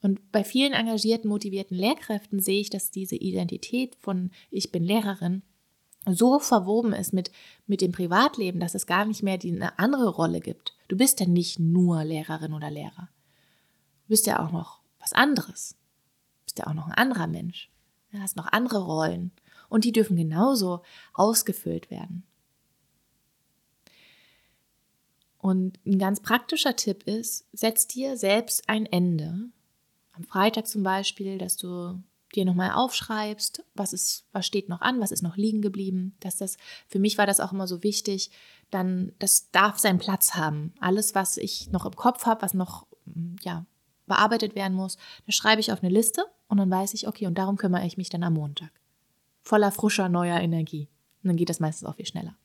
Und 0.01 0.31
bei 0.33 0.45
vielen 0.45 0.73
engagierten, 0.73 1.29
motivierten 1.29 1.77
Lehrkräften 1.77 2.39
sehe 2.39 2.61
ich, 2.61 2.71
dass 2.71 2.91
diese 2.91 3.17
Identität 3.17 3.97
von 3.97 4.31
ich 4.51 4.71
bin 4.71 4.85
Lehrerin 4.85 5.43
so 6.07 6.39
verwoben 6.39 6.93
ist 6.93 7.13
mit, 7.13 7.31
mit 7.67 7.81
dem 7.81 7.93
Privatleben, 7.93 8.61
dass 8.61 8.75
es 8.75 8.87
gar 8.87 9.05
nicht 9.05 9.23
mehr 9.23 9.39
die, 9.39 9.53
eine 9.53 9.79
andere 9.79 10.09
Rolle 10.09 10.41
gibt. 10.41 10.77
Du 10.89 10.97
bist 10.97 11.21
ja 11.21 11.27
nicht 11.27 11.59
nur 11.59 12.05
Lehrerin 12.05 12.53
oder 12.53 12.71
Lehrer. 12.71 13.09
Du 14.03 14.09
bist 14.09 14.27
ja 14.27 14.45
auch 14.45 14.53
noch 14.53 14.81
was 14.99 15.13
anderes. 15.13 15.77
Du 16.41 16.45
bist 16.45 16.59
ja 16.59 16.67
auch 16.67 16.75
noch 16.75 16.87
ein 16.87 16.95
anderer 16.95 17.27
Mensch. 17.27 17.71
Du 18.13 18.19
hast 18.21 18.37
noch 18.37 18.53
andere 18.53 18.85
Rollen. 18.85 19.33
Und 19.69 19.85
die 19.85 19.93
dürfen 19.93 20.17
genauso 20.17 20.83
ausgefüllt 21.15 21.91
werden. 21.91 22.25
Und 25.39 25.79
ein 25.85 25.99
ganz 25.99 26.21
praktischer 26.21 26.77
Tipp 26.77 27.03
ist, 27.03 27.47
setz 27.53 27.87
dir 27.87 28.17
selbst 28.17 28.69
ein 28.69 28.87
Ende. 28.87 29.51
Am 30.13 30.25
Freitag 30.25 30.67
zum 30.67 30.83
Beispiel, 30.83 31.39
dass 31.39 31.57
du 31.57 32.01
dir 32.35 32.45
nochmal 32.45 32.73
aufschreibst, 32.73 33.65
was 33.75 33.93
ist, 33.93 34.27
was 34.33 34.47
steht 34.47 34.69
noch 34.69 34.81
an, 34.81 35.01
was 35.01 35.13
ist 35.13 35.23
noch 35.23 35.37
liegen 35.37 35.63
geblieben. 35.63 36.17
Dass 36.21 36.37
das, 36.37 36.57
für 36.89 36.99
mich 36.99 37.19
war 37.19 37.27
das 37.27 37.41
auch 37.41 37.53
immer 37.53 37.67
so 37.67 37.83
wichtig, 37.83 38.31
dann, 38.71 39.13
das 39.19 39.51
darf 39.51 39.79
seinen 39.79 39.99
Platz 39.99 40.35
haben. 40.35 40.75
Alles, 40.81 41.15
was 41.15 41.37
ich 41.37 41.71
noch 41.71 41.87
im 41.87 41.97
Kopf 41.97 42.27
habe, 42.27 42.43
was 42.43 42.55
noch, 42.55 42.87
ja, 43.43 43.67
bearbeitet 44.07 44.55
werden 44.55 44.75
muss, 44.75 44.99
das 45.27 45.35
schreibe 45.35 45.61
ich 45.61 45.73
auf 45.73 45.83
eine 45.83 45.93
Liste 45.93 46.25
und 46.49 46.59
dann 46.59 46.71
weiß 46.71 46.95
ich, 46.95 47.09
okay, 47.09 47.27
und 47.27 47.39
darum 47.39 47.57
kümmere 47.57 47.87
ich 47.87 47.97
mich 47.97 48.11
dann 48.11 48.23
am 48.23 48.35
Montag. 48.35 48.71
Voller 49.43 49.73
frischer, 49.73 50.09
neuer 50.09 50.41
Energie. 50.41 50.89
Und 51.23 51.29
dann 51.29 51.37
geht 51.37 51.49
das 51.49 51.61
meistens 51.61 51.89
auch 51.89 51.97
viel 51.97 52.07
schneller. 52.07 52.37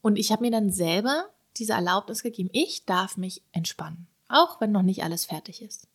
Und 0.00 0.16
ich 0.16 0.30
habe 0.30 0.42
mir 0.42 0.50
dann 0.50 0.70
selber 0.70 1.26
diese 1.56 1.72
Erlaubnis 1.72 2.22
gegeben, 2.22 2.50
ich 2.52 2.84
darf 2.86 3.16
mich 3.16 3.42
entspannen, 3.52 4.06
auch 4.28 4.60
wenn 4.60 4.70
noch 4.70 4.82
nicht 4.82 5.02
alles 5.02 5.24
fertig 5.24 5.60
ist. 5.60 5.88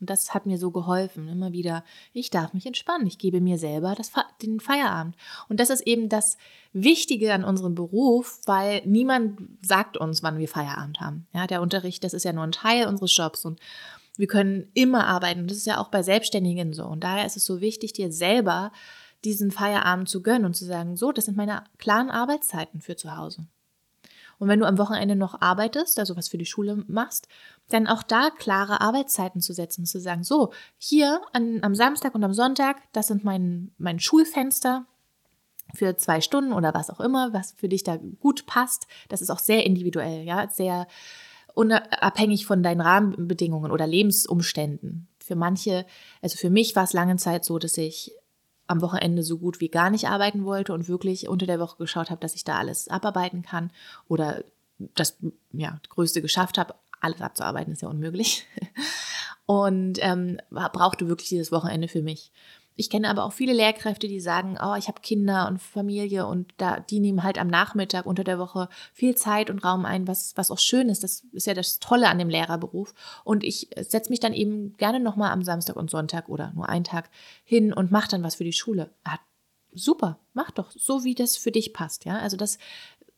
Und 0.00 0.10
das 0.10 0.34
hat 0.34 0.46
mir 0.46 0.58
so 0.58 0.70
geholfen, 0.70 1.28
immer 1.28 1.52
wieder, 1.52 1.82
ich 2.12 2.30
darf 2.30 2.52
mich 2.52 2.66
entspannen, 2.66 3.06
ich 3.06 3.18
gebe 3.18 3.40
mir 3.40 3.58
selber 3.58 3.94
das, 3.96 4.12
den 4.42 4.60
Feierabend. 4.60 5.16
Und 5.48 5.58
das 5.58 5.70
ist 5.70 5.86
eben 5.86 6.08
das 6.08 6.36
Wichtige 6.72 7.32
an 7.32 7.44
unserem 7.44 7.74
Beruf, 7.74 8.40
weil 8.46 8.82
niemand 8.84 9.40
sagt 9.62 9.96
uns, 9.96 10.22
wann 10.22 10.38
wir 10.38 10.48
Feierabend 10.48 11.00
haben. 11.00 11.26
Ja, 11.32 11.46
der 11.46 11.62
Unterricht, 11.62 12.04
das 12.04 12.14
ist 12.14 12.24
ja 12.24 12.32
nur 12.32 12.44
ein 12.44 12.52
Teil 12.52 12.86
unseres 12.86 13.16
Jobs 13.16 13.44
und 13.44 13.58
wir 14.18 14.26
können 14.26 14.70
immer 14.74 15.06
arbeiten. 15.06 15.40
Und 15.40 15.50
das 15.50 15.58
ist 15.58 15.66
ja 15.66 15.78
auch 15.78 15.88
bei 15.88 16.02
Selbstständigen 16.02 16.72
so. 16.72 16.86
Und 16.86 17.04
daher 17.04 17.26
ist 17.26 17.36
es 17.36 17.44
so 17.44 17.60
wichtig, 17.60 17.92
dir 17.92 18.12
selber 18.12 18.72
diesen 19.24 19.50
Feierabend 19.50 20.08
zu 20.08 20.22
gönnen 20.22 20.44
und 20.44 20.54
zu 20.54 20.64
sagen, 20.64 20.96
so, 20.96 21.12
das 21.12 21.26
sind 21.26 21.36
meine 21.36 21.64
klaren 21.78 22.10
Arbeitszeiten 22.10 22.80
für 22.80 22.96
zu 22.96 23.16
Hause. 23.16 23.46
Und 24.38 24.48
wenn 24.48 24.60
du 24.60 24.66
am 24.66 24.78
Wochenende 24.78 25.16
noch 25.16 25.40
arbeitest, 25.40 25.98
also 25.98 26.16
was 26.16 26.28
für 26.28 26.38
die 26.38 26.46
Schule 26.46 26.84
machst, 26.86 27.28
dann 27.68 27.86
auch 27.86 28.02
da 28.02 28.30
klare 28.30 28.80
Arbeitszeiten 28.80 29.40
zu 29.40 29.52
setzen, 29.52 29.86
zu 29.86 29.98
sagen, 30.00 30.24
so, 30.24 30.52
hier 30.78 31.20
an, 31.32 31.60
am 31.62 31.74
Samstag 31.74 32.14
und 32.14 32.24
am 32.24 32.34
Sonntag, 32.34 32.76
das 32.92 33.08
sind 33.08 33.24
mein, 33.24 33.72
mein 33.78 33.98
Schulfenster 33.98 34.86
für 35.74 35.96
zwei 35.96 36.20
Stunden 36.20 36.52
oder 36.52 36.74
was 36.74 36.90
auch 36.90 37.00
immer, 37.00 37.32
was 37.32 37.52
für 37.52 37.68
dich 37.68 37.82
da 37.82 37.96
gut 37.96 38.46
passt. 38.46 38.86
Das 39.08 39.22
ist 39.22 39.30
auch 39.30 39.38
sehr 39.38 39.64
individuell, 39.64 40.22
ja, 40.22 40.48
sehr 40.50 40.86
unabhängig 41.54 42.46
von 42.46 42.62
deinen 42.62 42.82
Rahmenbedingungen 42.82 43.72
oder 43.72 43.86
Lebensumständen. 43.86 45.08
Für 45.18 45.36
manche, 45.36 45.86
also 46.22 46.36
für 46.36 46.50
mich 46.50 46.76
war 46.76 46.84
es 46.84 46.92
lange 46.92 47.16
Zeit 47.16 47.44
so, 47.44 47.58
dass 47.58 47.78
ich 47.78 48.12
am 48.66 48.80
Wochenende 48.82 49.22
so 49.22 49.38
gut 49.38 49.60
wie 49.60 49.68
gar 49.68 49.90
nicht 49.90 50.08
arbeiten 50.08 50.44
wollte 50.44 50.72
und 50.72 50.88
wirklich 50.88 51.28
unter 51.28 51.46
der 51.46 51.60
Woche 51.60 51.76
geschaut 51.78 52.10
habe, 52.10 52.20
dass 52.20 52.34
ich 52.34 52.44
da 52.44 52.58
alles 52.58 52.88
abarbeiten 52.88 53.42
kann 53.42 53.70
oder 54.08 54.42
das 54.78 55.16
ja, 55.52 55.80
Größte 55.88 56.22
geschafft 56.22 56.58
habe. 56.58 56.74
Alles 57.00 57.20
abzuarbeiten 57.20 57.72
ist 57.72 57.82
ja 57.82 57.88
unmöglich. 57.88 58.46
Und 59.46 59.98
ähm, 60.00 60.38
brauchte 60.50 61.08
wirklich 61.08 61.28
dieses 61.28 61.52
Wochenende 61.52 61.86
für 61.86 62.02
mich. 62.02 62.32
Ich 62.78 62.90
kenne 62.90 63.08
aber 63.08 63.24
auch 63.24 63.32
viele 63.32 63.54
Lehrkräfte, 63.54 64.06
die 64.06 64.20
sagen, 64.20 64.58
oh, 64.62 64.74
ich 64.76 64.86
habe 64.88 65.00
Kinder 65.00 65.48
und 65.48 65.62
Familie 65.62 66.26
und 66.26 66.52
da, 66.58 66.78
die 66.78 67.00
nehmen 67.00 67.22
halt 67.22 67.38
am 67.38 67.48
Nachmittag 67.48 68.04
unter 68.04 68.22
der 68.22 68.38
Woche 68.38 68.68
viel 68.92 69.14
Zeit 69.14 69.48
und 69.48 69.64
Raum 69.64 69.86
ein, 69.86 70.06
was, 70.06 70.36
was 70.36 70.50
auch 70.50 70.58
schön 70.58 70.90
ist. 70.90 71.02
Das 71.02 71.24
ist 71.32 71.46
ja 71.46 71.54
das 71.54 71.80
Tolle 71.80 72.08
an 72.08 72.18
dem 72.18 72.28
Lehrerberuf. 72.28 72.94
Und 73.24 73.44
ich 73.44 73.70
setze 73.80 74.10
mich 74.10 74.20
dann 74.20 74.34
eben 74.34 74.76
gerne 74.76 75.00
nochmal 75.00 75.32
am 75.32 75.42
Samstag 75.42 75.76
und 75.76 75.90
Sonntag 75.90 76.28
oder 76.28 76.52
nur 76.54 76.68
einen 76.68 76.84
Tag 76.84 77.08
hin 77.44 77.72
und 77.72 77.90
mache 77.90 78.08
dann 78.10 78.22
was 78.22 78.34
für 78.34 78.44
die 78.44 78.52
Schule. 78.52 78.90
Ah, 79.04 79.18
super, 79.72 80.18
mach 80.34 80.50
doch, 80.50 80.70
so 80.70 81.02
wie 81.02 81.14
das 81.14 81.38
für 81.38 81.52
dich 81.52 81.72
passt. 81.72 82.04
Ja, 82.04 82.18
also 82.18 82.36
das 82.36 82.58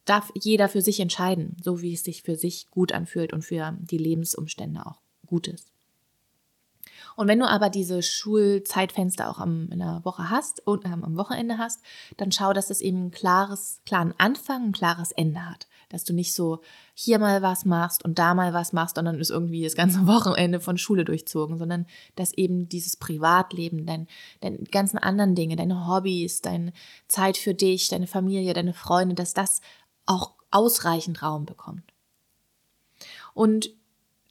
darf 0.05 0.31
jeder 0.41 0.69
für 0.69 0.83
sich 0.83 1.00
entscheiden, 1.00 1.57
so 1.62 1.83
wie 1.83 1.95
es 1.95 2.05
sich 2.05 2.23
für 2.23 2.37
sich 2.37 2.69
gut 2.71 2.93
anfühlt 2.93 3.33
und 3.33 3.43
für 3.43 3.77
die 3.81 3.99
Lebensumstände 3.99 4.87
auch 4.87 5.00
gut 5.27 5.49
ist. 5.49 5.73
Und 7.18 7.26
wenn 7.26 7.40
du 7.40 7.50
aber 7.50 7.68
diese 7.68 8.00
Schulzeitfenster 8.00 9.28
auch 9.28 9.40
am, 9.40 9.68
in 9.72 9.80
der 9.80 10.02
Woche 10.04 10.30
hast 10.30 10.64
und 10.64 10.84
ähm, 10.84 11.02
am 11.02 11.16
Wochenende 11.16 11.58
hast, 11.58 11.80
dann 12.16 12.30
schau, 12.30 12.52
dass 12.52 12.70
es 12.70 12.80
eben 12.80 13.06
ein 13.06 13.10
klares, 13.10 13.80
klaren 13.84 14.14
Anfang, 14.18 14.66
ein 14.66 14.72
klares 14.72 15.10
Ende 15.10 15.44
hat. 15.44 15.66
Dass 15.88 16.04
du 16.04 16.12
nicht 16.12 16.32
so 16.32 16.60
hier 16.94 17.18
mal 17.18 17.42
was 17.42 17.64
machst 17.64 18.04
und 18.04 18.20
da 18.20 18.34
mal 18.34 18.54
was 18.54 18.72
machst 18.72 18.98
dann 18.98 19.18
ist 19.18 19.30
irgendwie 19.30 19.64
das 19.64 19.75
ganze 19.75 19.98
Wochenende 20.06 20.60
von 20.60 20.78
Schule 20.78 21.04
durchzogen, 21.04 21.58
sondern 21.58 21.87
dass 22.14 22.34
eben 22.34 22.68
dieses 22.68 22.96
Privatleben, 22.96 23.84
dein, 23.84 24.06
deine 24.40 24.58
ganzen 24.58 24.98
anderen 24.98 25.34
Dinge, 25.34 25.56
deine 25.56 25.88
Hobbys, 25.88 26.40
deine 26.40 26.72
Zeit 27.08 27.37
für 27.37 27.52
dich, 27.52 27.88
deine 27.88 28.06
Familie, 28.06 28.54
deine 28.54 28.75
Freunde, 28.75 29.16
dass 29.16 29.34
das 29.34 29.60
auch 30.06 30.34
ausreichend 30.52 31.20
Raum 31.20 31.46
bekommt. 31.46 31.82
Und 33.34 33.70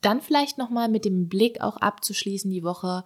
dann 0.01 0.21
vielleicht 0.21 0.57
nochmal 0.57 0.89
mit 0.89 1.05
dem 1.05 1.27
Blick 1.27 1.61
auch 1.61 1.77
abzuschließen 1.77 2.51
die 2.51 2.63
Woche 2.63 3.03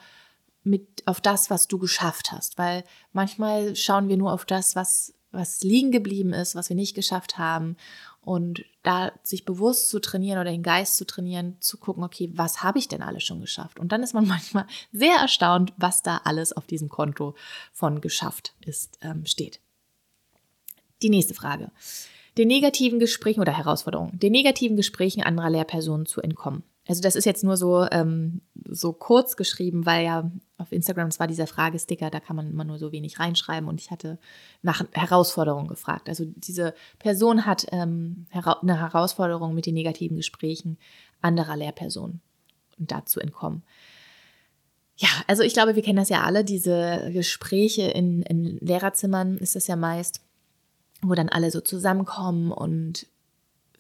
mit 0.64 1.04
auf 1.08 1.22
das, 1.22 1.50
was 1.50 1.68
du 1.68 1.80
geschafft 1.80 2.32
hast, 2.32 2.58
weil 2.58 2.84
manchmal 3.14 3.76
schauen 3.76 4.10
wir 4.10 4.18
nur 4.18 4.32
auf 4.34 4.46
das, 4.46 4.76
was 4.76 5.14
was 5.32 5.62
liegen 5.64 5.92
geblieben 5.92 6.34
ist, 6.34 6.56
was 6.56 6.70
wir 6.70 6.76
nicht 6.76 6.96
geschafft 6.96 7.38
haben 7.38 7.78
und 8.22 8.66
da 8.84 9.12
sich 9.24 9.46
bewusst 9.46 9.90
zu 9.90 10.00
trainieren 10.00 10.40
oder 10.40 10.52
den 10.52 10.64
Geist 10.64 10.98
zu 10.98 11.06
trainieren, 11.06 11.58
zu 11.60 11.78
gucken, 11.78 12.04
okay, 12.04 12.30
was 12.34 12.64
habe 12.64 12.80
ich 12.80 12.88
denn 12.88 13.02
alles 13.02 13.24
schon 13.24 13.42
geschafft? 13.42 13.80
Und 13.80 13.92
dann 13.92 14.04
ist 14.04 14.14
man 14.14 14.28
manchmal 14.28 14.68
sehr 14.92 15.16
erstaunt, 15.16 15.74
was 15.78 16.04
da 16.04 16.22
alles 16.24 16.54
auf 16.54 16.68
diesem 16.68 16.90
Konto 16.90 17.36
von 17.72 18.02
geschafft 18.02 18.54
ist, 18.66 19.00
ähm, 19.02 19.26
steht. 19.26 19.60
Die 21.02 21.10
nächste 21.10 21.34
Frage. 21.34 21.72
Den 22.38 22.48
negativen 22.48 23.00
Gesprächen 23.00 23.42
oder 23.42 23.58
Herausforderungen, 23.58 24.20
den 24.20 24.32
negativen 24.32 24.78
Gesprächen 24.78 25.24
anderer 25.24 25.50
Lehrpersonen 25.50 26.06
zu 26.06 26.22
entkommen. 26.22 26.64
Also 26.88 27.02
das 27.02 27.16
ist 27.16 27.26
jetzt 27.26 27.44
nur 27.44 27.58
so, 27.58 27.86
ähm, 27.92 28.42
so 28.68 28.92
kurz 28.92 29.36
geschrieben, 29.36 29.86
weil 29.86 30.04
ja 30.04 30.32
auf 30.58 30.72
Instagram 30.72 31.12
zwar 31.12 31.28
dieser 31.28 31.48
Fragesticker, 31.48 32.10
da 32.10 32.20
kann 32.20 32.36
man 32.36 32.50
immer 32.50 32.64
nur 32.64 32.80
so 32.80 32.92
wenig 32.92 33.20
reinschreiben 33.20 33.70
und 33.70 33.80
ich 33.80 33.92
hatte 33.92 34.18
nach 34.62 34.84
Herausforderungen 34.94 35.68
gefragt. 35.68 36.10
Also 36.10 36.26
diese 36.26 36.74
Person 36.98 37.46
hat 37.46 37.68
ähm, 37.72 38.26
eine 38.32 38.80
Herausforderung 38.80 39.54
mit 39.54 39.66
den 39.66 39.76
negativen 39.76 40.18
Gesprächen 40.18 40.78
anderer 41.22 41.56
Lehrpersonen 41.56 42.22
und 42.80 42.92
dazu 42.92 43.20
entkommen. 43.20 43.64
Ja, 44.98 45.10
also 45.28 45.44
ich 45.44 45.54
glaube, 45.54 45.76
wir 45.76 45.84
kennen 45.84 45.98
das 45.98 46.10
ja 46.10 46.24
alle, 46.24 46.44
diese 46.44 47.10
Gespräche 47.12 47.84
in, 47.84 48.22
in 48.24 48.58
Lehrerzimmern 48.58 49.38
ist 49.38 49.56
das 49.56 49.68
ja 49.68 49.76
meist, 49.76 50.22
wo 51.02 51.16
dann 51.16 51.30
alle 51.30 51.50
so 51.52 51.62
zusammenkommen 51.62 52.52
und 52.52 53.08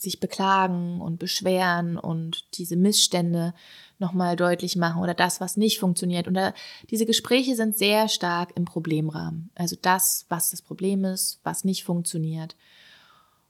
sich 0.01 0.19
beklagen 0.19 0.99
und 1.01 1.19
beschweren 1.19 1.97
und 1.97 2.45
diese 2.57 2.75
Missstände 2.75 3.53
nochmal 3.99 4.35
deutlich 4.35 4.75
machen 4.75 5.01
oder 5.01 5.13
das, 5.13 5.39
was 5.39 5.57
nicht 5.57 5.79
funktioniert. 5.79 6.27
Und 6.27 6.33
da, 6.33 6.53
diese 6.89 7.05
Gespräche 7.05 7.55
sind 7.55 7.77
sehr 7.77 8.09
stark 8.09 8.51
im 8.55 8.65
Problemrahmen. 8.65 9.51
Also 9.55 9.75
das, 9.81 10.25
was 10.29 10.49
das 10.49 10.61
Problem 10.61 11.05
ist, 11.05 11.39
was 11.43 11.63
nicht 11.63 11.83
funktioniert. 11.83 12.55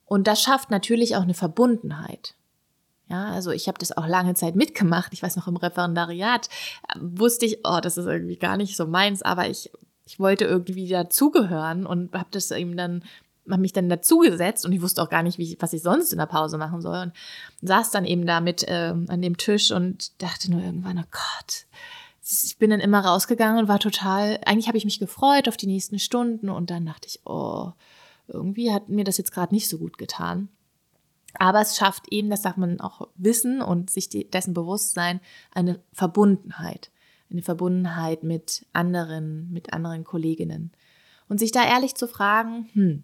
Und 0.06 0.28
das 0.28 0.42
schafft 0.42 0.72
natürlich 0.72 1.16
auch 1.16 1.22
eine 1.22 1.34
Verbundenheit. 1.34 2.36
Ja, 3.08 3.32
also 3.32 3.52
ich 3.52 3.68
habe 3.68 3.78
das 3.78 3.96
auch 3.96 4.08
lange 4.08 4.36
Zeit 4.36 4.56
mitgemacht. 4.56 5.14
Ich 5.14 5.24
weiß 5.24 5.36
noch 5.38 5.48
im 5.48 5.58
Referendariat 5.58 6.50
wusste 7.00 7.46
ich, 7.46 7.60
oh, 7.64 7.80
das 7.82 7.98
ist 7.98 8.06
irgendwie 8.06 8.38
gar 8.38 8.58
nicht 8.58 8.76
so 8.76 8.88
meins, 8.88 9.22
aber 9.22 9.50
ich 9.50 9.72
ich 10.12 10.20
wollte 10.20 10.44
irgendwie 10.44 10.90
dazugehören 10.90 11.86
und 11.86 12.14
habe 12.14 12.28
das 12.32 12.52
eben 12.52 12.76
dann 12.76 13.04
habe 13.52 13.62
mich 13.62 13.74
dann 13.74 13.90
dazugesetzt 13.90 14.66
und 14.66 14.72
ich 14.72 14.82
wusste 14.82 15.02
auch 15.02 15.10
gar 15.10 15.24
nicht, 15.24 15.40
ich, 15.40 15.58
was 15.60 15.74
ich 15.74 15.82
sonst 15.82 16.12
in 16.12 16.20
der 16.20 16.26
Pause 16.26 16.58
machen 16.58 16.82
soll. 16.82 16.98
Und 16.98 17.14
saß 17.62 17.92
dann 17.92 18.06
eben 18.06 18.26
da 18.26 18.42
mit 18.42 18.64
äh, 18.64 18.94
an 19.08 19.22
dem 19.22 19.38
Tisch 19.38 19.72
und 19.72 20.22
dachte 20.22 20.52
nur 20.52 20.62
irgendwann, 20.62 20.98
oh 20.98 21.08
Gott. 21.12 21.66
Ich 22.24 22.58
bin 22.58 22.70
dann 22.70 22.80
immer 22.80 23.04
rausgegangen 23.04 23.60
und 23.60 23.68
war 23.68 23.80
total, 23.80 24.40
eigentlich 24.46 24.68
habe 24.68 24.78
ich 24.78 24.86
mich 24.86 25.00
gefreut 25.00 25.48
auf 25.48 25.58
die 25.58 25.68
nächsten 25.68 26.00
Stunden 26.00 26.50
und 26.50 26.70
dann 26.70 26.86
dachte 26.86 27.08
ich, 27.08 27.22
oh, 27.26 27.72
irgendwie 28.28 28.72
hat 28.72 28.90
mir 28.90 29.04
das 29.04 29.18
jetzt 29.18 29.32
gerade 29.32 29.54
nicht 29.54 29.68
so 29.68 29.78
gut 29.78 29.98
getan. 29.98 30.50
Aber 31.36 31.62
es 31.62 31.78
schafft 31.78 32.12
eben, 32.12 32.30
das 32.30 32.42
darf 32.42 32.58
man 32.58 32.80
auch 32.80 33.08
wissen 33.16 33.62
und 33.62 33.90
sich 33.90 34.10
dessen 34.10 34.54
bewusst 34.54 34.94
sein, 34.94 35.22
eine 35.52 35.80
Verbundenheit. 35.94 36.92
Eine 37.32 37.42
Verbundenheit 37.42 38.24
mit 38.24 38.66
anderen, 38.74 39.52
mit 39.52 39.74
anderen 39.74 40.04
Kolleginnen. 40.04 40.72
Und 41.30 41.40
sich 41.40 41.52
da 41.52 41.64
ehrlich 41.64 41.96
zu 41.96 42.08
fragen, 42.08 42.70
hm, 42.74 43.04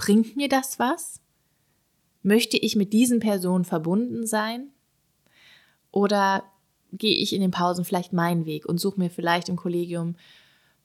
Bringt 0.00 0.34
mir 0.34 0.48
das 0.48 0.78
was? 0.78 1.20
Möchte 2.22 2.56
ich 2.56 2.74
mit 2.74 2.94
diesen 2.94 3.20
Personen 3.20 3.66
verbunden 3.66 4.26
sein? 4.26 4.70
Oder 5.90 6.44
gehe 6.90 7.14
ich 7.14 7.34
in 7.34 7.42
den 7.42 7.50
Pausen 7.50 7.84
vielleicht 7.84 8.14
meinen 8.14 8.46
Weg 8.46 8.64
und 8.64 8.80
suche 8.80 8.98
mir 8.98 9.10
vielleicht 9.10 9.50
im 9.50 9.56
Kollegium 9.56 10.16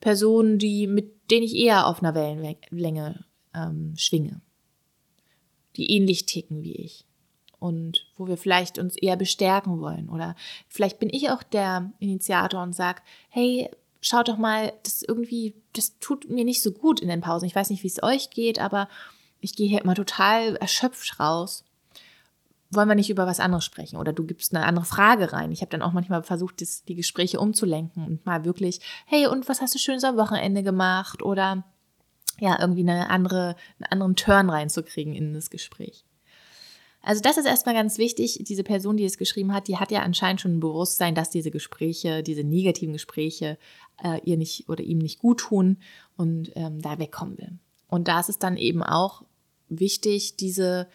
Personen, 0.00 0.58
die, 0.58 0.86
mit 0.86 1.30
denen 1.30 1.46
ich 1.46 1.56
eher 1.56 1.86
auf 1.86 2.02
einer 2.02 2.14
Wellenlänge 2.14 3.24
ähm, 3.54 3.94
schwinge, 3.96 4.42
die 5.76 5.92
ähnlich 5.92 6.26
ticken 6.26 6.62
wie 6.62 6.74
ich 6.76 7.06
und 7.58 8.12
wo 8.18 8.28
wir 8.28 8.36
vielleicht 8.36 8.78
uns 8.78 8.96
eher 8.96 9.16
bestärken 9.16 9.80
wollen. 9.80 10.10
Oder 10.10 10.36
vielleicht 10.68 10.98
bin 10.98 11.08
ich 11.10 11.30
auch 11.30 11.42
der 11.42 11.90
Initiator 12.00 12.62
und 12.62 12.74
sage, 12.74 13.00
hey, 13.30 13.70
schaut 14.06 14.28
doch 14.28 14.36
mal, 14.36 14.72
das 14.84 15.02
irgendwie, 15.02 15.54
das 15.72 15.98
tut 15.98 16.30
mir 16.30 16.44
nicht 16.44 16.62
so 16.62 16.70
gut 16.70 17.00
in 17.00 17.08
den 17.08 17.20
Pausen. 17.20 17.46
Ich 17.46 17.56
weiß 17.56 17.70
nicht, 17.70 17.82
wie 17.82 17.88
es 17.88 18.02
euch 18.02 18.30
geht, 18.30 18.60
aber 18.60 18.88
ich 19.40 19.56
gehe 19.56 19.68
hier 19.68 19.82
immer 19.82 19.96
total 19.96 20.54
erschöpft 20.56 21.18
raus. 21.18 21.64
Wollen 22.70 22.88
wir 22.88 22.94
nicht 22.94 23.10
über 23.10 23.26
was 23.26 23.40
anderes 23.40 23.64
sprechen? 23.64 23.96
Oder 23.96 24.12
du 24.12 24.24
gibst 24.24 24.54
eine 24.54 24.64
andere 24.64 24.84
Frage 24.84 25.32
rein. 25.32 25.50
Ich 25.50 25.60
habe 25.60 25.70
dann 25.70 25.82
auch 25.82 25.92
manchmal 25.92 26.22
versucht, 26.22 26.60
das, 26.60 26.84
die 26.84 26.94
Gespräche 26.94 27.40
umzulenken 27.40 28.06
und 28.06 28.24
mal 28.24 28.44
wirklich, 28.44 28.80
hey, 29.06 29.26
und 29.26 29.48
was 29.48 29.60
hast 29.60 29.74
du 29.74 29.78
schönes 29.78 30.04
am 30.04 30.16
Wochenende 30.16 30.62
gemacht? 30.62 31.22
Oder 31.22 31.64
ja, 32.38 32.60
irgendwie 32.60 32.82
eine 32.82 33.10
andere, 33.10 33.56
einen 33.78 33.90
anderen 33.90 34.14
Turn 34.14 34.50
reinzukriegen 34.50 35.14
in 35.14 35.34
das 35.34 35.50
Gespräch. 35.50 36.05
Also 37.06 37.22
das 37.22 37.36
ist 37.36 37.46
erstmal 37.46 37.76
ganz 37.76 37.98
wichtig. 37.98 38.40
Diese 38.42 38.64
Person, 38.64 38.96
die 38.96 39.04
es 39.04 39.16
geschrieben 39.16 39.54
hat, 39.54 39.68
die 39.68 39.76
hat 39.76 39.92
ja 39.92 40.02
anscheinend 40.02 40.40
schon 40.40 40.56
ein 40.56 40.60
Bewusstsein, 40.60 41.14
dass 41.14 41.30
diese 41.30 41.52
Gespräche, 41.52 42.24
diese 42.24 42.42
negativen 42.42 42.92
Gespräche 42.92 43.58
äh, 44.02 44.20
ihr 44.24 44.36
nicht 44.36 44.68
oder 44.68 44.82
ihm 44.82 44.98
nicht 44.98 45.20
gut 45.20 45.38
tun 45.38 45.78
und 46.16 46.50
ähm, 46.56 46.82
da 46.82 46.98
wegkommen 46.98 47.38
will. 47.38 47.58
Und 47.86 48.08
da 48.08 48.18
ist 48.18 48.28
es 48.28 48.40
dann 48.40 48.56
eben 48.56 48.82
auch 48.82 49.22
wichtig, 49.68 50.36
diese 50.36 50.88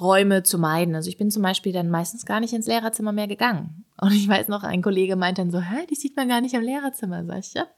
Räume 0.00 0.42
zu 0.42 0.58
meiden. 0.58 0.96
Also 0.96 1.08
ich 1.08 1.16
bin 1.16 1.30
zum 1.30 1.42
Beispiel 1.42 1.72
dann 1.72 1.88
meistens 1.88 2.26
gar 2.26 2.40
nicht 2.40 2.52
ins 2.52 2.66
Lehrerzimmer 2.66 3.12
mehr 3.12 3.28
gegangen. 3.28 3.84
Und 4.00 4.10
ich 4.12 4.26
weiß 4.26 4.48
noch, 4.48 4.64
ein 4.64 4.82
Kollege 4.82 5.14
meint 5.14 5.38
dann 5.38 5.52
so, 5.52 5.60
hä, 5.60 5.86
die 5.88 5.94
sieht 5.94 6.16
man 6.16 6.28
gar 6.28 6.40
nicht 6.40 6.54
im 6.54 6.62
Lehrerzimmer. 6.62 7.24
Sag 7.24 7.38
ich, 7.38 7.54
ja, 7.54 7.68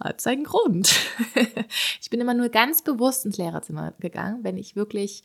hat 0.00 0.20
seinen 0.20 0.42
Grund. 0.42 0.92
ich 2.00 2.10
bin 2.10 2.20
immer 2.20 2.34
nur 2.34 2.48
ganz 2.48 2.82
bewusst 2.82 3.24
ins 3.24 3.38
Lehrerzimmer 3.38 3.94
gegangen, 4.00 4.40
wenn 4.42 4.56
ich 4.56 4.74
wirklich 4.74 5.22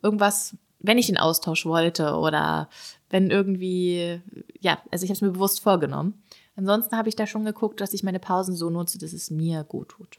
irgendwas, 0.00 0.56
wenn 0.82 0.98
ich 0.98 1.06
den 1.06 1.18
Austausch 1.18 1.64
wollte 1.64 2.16
oder 2.16 2.68
wenn 3.08 3.30
irgendwie, 3.30 4.20
ja, 4.60 4.78
also 4.90 5.04
ich 5.04 5.10
habe 5.10 5.14
es 5.14 5.22
mir 5.22 5.32
bewusst 5.32 5.60
vorgenommen. 5.60 6.22
Ansonsten 6.56 6.96
habe 6.96 7.08
ich 7.08 7.16
da 7.16 7.26
schon 7.26 7.44
geguckt, 7.44 7.80
dass 7.80 7.94
ich 7.94 8.02
meine 8.02 8.18
Pausen 8.18 8.54
so 8.54 8.68
nutze, 8.68 8.98
dass 8.98 9.12
es 9.12 9.30
mir 9.30 9.64
gut 9.64 9.90
tut. 9.90 10.18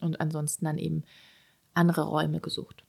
Und 0.00 0.20
ansonsten 0.20 0.64
dann 0.64 0.78
eben 0.78 1.04
andere 1.72 2.02
Räume 2.02 2.40
gesucht. 2.40 2.84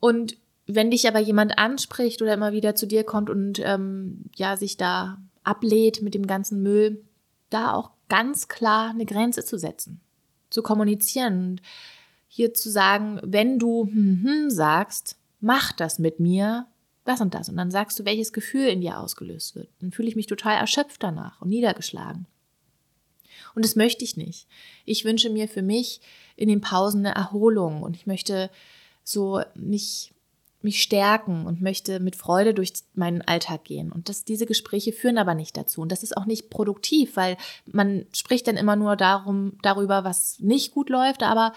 Und 0.00 0.36
wenn 0.66 0.90
dich 0.90 1.08
aber 1.08 1.18
jemand 1.18 1.58
anspricht 1.58 2.20
oder 2.22 2.34
immer 2.34 2.52
wieder 2.52 2.74
zu 2.74 2.86
dir 2.86 3.04
kommt 3.04 3.30
und 3.30 3.60
ähm, 3.64 4.24
ja 4.36 4.56
sich 4.56 4.76
da 4.76 5.18
ablehnt 5.42 6.02
mit 6.02 6.14
dem 6.14 6.26
ganzen 6.26 6.62
Müll, 6.62 7.02
da 7.50 7.72
auch 7.72 7.90
ganz 8.08 8.48
klar 8.48 8.90
eine 8.90 9.06
Grenze 9.06 9.44
zu 9.44 9.58
setzen, 9.58 10.00
zu 10.50 10.62
kommunizieren 10.62 11.50
und 11.50 11.62
hier 12.28 12.52
zu 12.52 12.70
sagen, 12.70 13.18
wenn 13.22 13.58
du 13.58 13.86
hm, 13.86 14.22
hm, 14.22 14.50
sagst, 14.50 15.17
mach 15.40 15.72
das 15.72 15.98
mit 15.98 16.20
mir, 16.20 16.66
das 17.04 17.20
und 17.20 17.34
das. 17.34 17.48
Und 17.48 17.56
dann 17.56 17.70
sagst 17.70 17.98
du, 17.98 18.04
welches 18.04 18.32
Gefühl 18.32 18.66
in 18.68 18.80
dir 18.80 18.98
ausgelöst 18.98 19.54
wird. 19.54 19.68
Dann 19.80 19.92
fühle 19.92 20.08
ich 20.08 20.16
mich 20.16 20.26
total 20.26 20.56
erschöpft 20.56 21.02
danach 21.02 21.40
und 21.40 21.48
niedergeschlagen. 21.48 22.26
Und 23.54 23.64
das 23.64 23.76
möchte 23.76 24.04
ich 24.04 24.16
nicht. 24.16 24.46
Ich 24.84 25.04
wünsche 25.04 25.30
mir 25.30 25.48
für 25.48 25.62
mich 25.62 26.00
in 26.36 26.48
den 26.48 26.60
Pausen 26.60 27.04
eine 27.04 27.14
Erholung 27.14 27.82
und 27.82 27.96
ich 27.96 28.06
möchte 28.06 28.50
so 29.04 29.40
mich, 29.54 30.12
mich 30.60 30.82
stärken 30.82 31.46
und 31.46 31.62
möchte 31.62 31.98
mit 31.98 32.14
Freude 32.14 32.52
durch 32.52 32.72
meinen 32.94 33.22
Alltag 33.22 33.64
gehen. 33.64 33.90
Und 33.90 34.08
das, 34.08 34.24
diese 34.24 34.46
Gespräche 34.46 34.92
führen 34.92 35.18
aber 35.18 35.34
nicht 35.34 35.56
dazu. 35.56 35.80
Und 35.80 35.92
das 35.92 36.02
ist 36.02 36.16
auch 36.16 36.26
nicht 36.26 36.50
produktiv, 36.50 37.16
weil 37.16 37.36
man 37.64 38.06
spricht 38.12 38.46
dann 38.46 38.56
immer 38.56 38.76
nur 38.76 38.96
darum, 38.96 39.56
darüber, 39.62 40.04
was 40.04 40.38
nicht 40.40 40.72
gut 40.72 40.90
läuft, 40.90 41.22
aber 41.22 41.52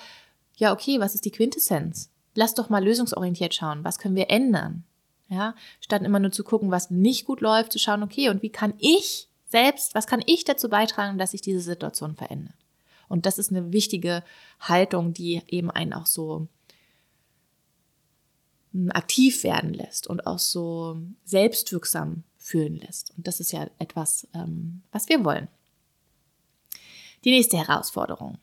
ja, 0.56 0.72
okay, 0.72 1.00
was 1.00 1.16
ist 1.16 1.26
die 1.26 1.32
Quintessenz? 1.32 2.11
Lass 2.34 2.54
doch 2.54 2.70
mal 2.70 2.84
lösungsorientiert 2.84 3.54
schauen. 3.54 3.84
Was 3.84 4.00
können 4.00 4.16
wir 4.16 4.30
ändern? 4.30 4.84
Ja, 5.28 5.56
statt 5.80 6.04
immer 6.04 6.20
nur 6.20 6.32
zu 6.32 6.44
gucken, 6.44 6.72
was 6.72 6.92
nicht 6.92 7.26
gut 7.26 7.40
läuft, 7.40 7.72
zu 7.72 7.80
schauen, 7.80 8.04
okay, 8.04 8.30
und 8.30 8.42
wie 8.42 8.50
kann 8.50 8.74
ich 8.80 9.30
selbst, 9.48 9.96
was 9.96 10.06
kann 10.06 10.22
ich 10.26 10.44
dazu 10.44 10.68
beitragen, 10.70 11.18
dass 11.18 11.32
sich 11.32 11.42
diese 11.42 11.62
Situation 11.62 12.16
verändert? 12.16 12.56
Und 13.08 13.26
das 13.26 13.38
ist 13.38 13.50
eine 13.50 13.72
wichtige 13.72 14.24
Haltung, 14.60 15.14
die 15.14 15.42
eben 15.48 15.72
einen 15.72 15.94
auch 15.94 16.06
so 16.06 16.48
hm, 18.74 18.92
aktiv 18.92 19.44
werden 19.44 19.74
lässt 19.74 20.08
und 20.08 20.28
auch 20.28 20.40
so 20.40 20.98
selbstwirksam 21.24 22.24
fühlen 22.38 22.78
lässt. 22.78 23.14
Und 23.18 23.28
das 23.28 23.40
ist 23.40 23.52
ja 23.52 23.70
etwas, 23.80 24.28
ähm, 24.34 24.82
was 24.92 25.08
wir 25.10 25.24
wollen. 25.24 25.48
Die 27.24 27.32
nächste 27.32 27.58
Herausforderung. 27.58 28.38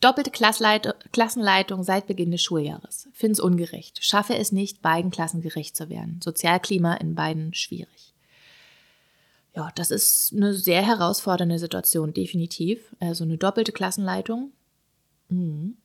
Doppelte 0.00 0.30
Klassenleitung 0.30 1.82
seit 1.82 2.06
Beginn 2.06 2.30
des 2.30 2.42
Schuljahres. 2.42 3.08
Find's 3.12 3.40
ungerecht. 3.40 4.04
Schaffe 4.04 4.36
es 4.36 4.52
nicht, 4.52 4.80
beiden 4.80 5.10
Klassen 5.10 5.40
gerecht 5.40 5.76
zu 5.76 5.88
werden. 5.88 6.20
Sozialklima 6.22 6.94
in 6.94 7.16
beiden 7.16 7.52
schwierig. 7.52 8.14
Ja, 9.56 9.72
das 9.74 9.90
ist 9.90 10.32
eine 10.32 10.54
sehr 10.54 10.86
herausfordernde 10.86 11.58
Situation, 11.58 12.12
definitiv. 12.12 12.94
Also 13.00 13.24
eine 13.24 13.38
doppelte 13.38 13.72
Klassenleitung. 13.72 14.52
Mhm. 15.30 15.76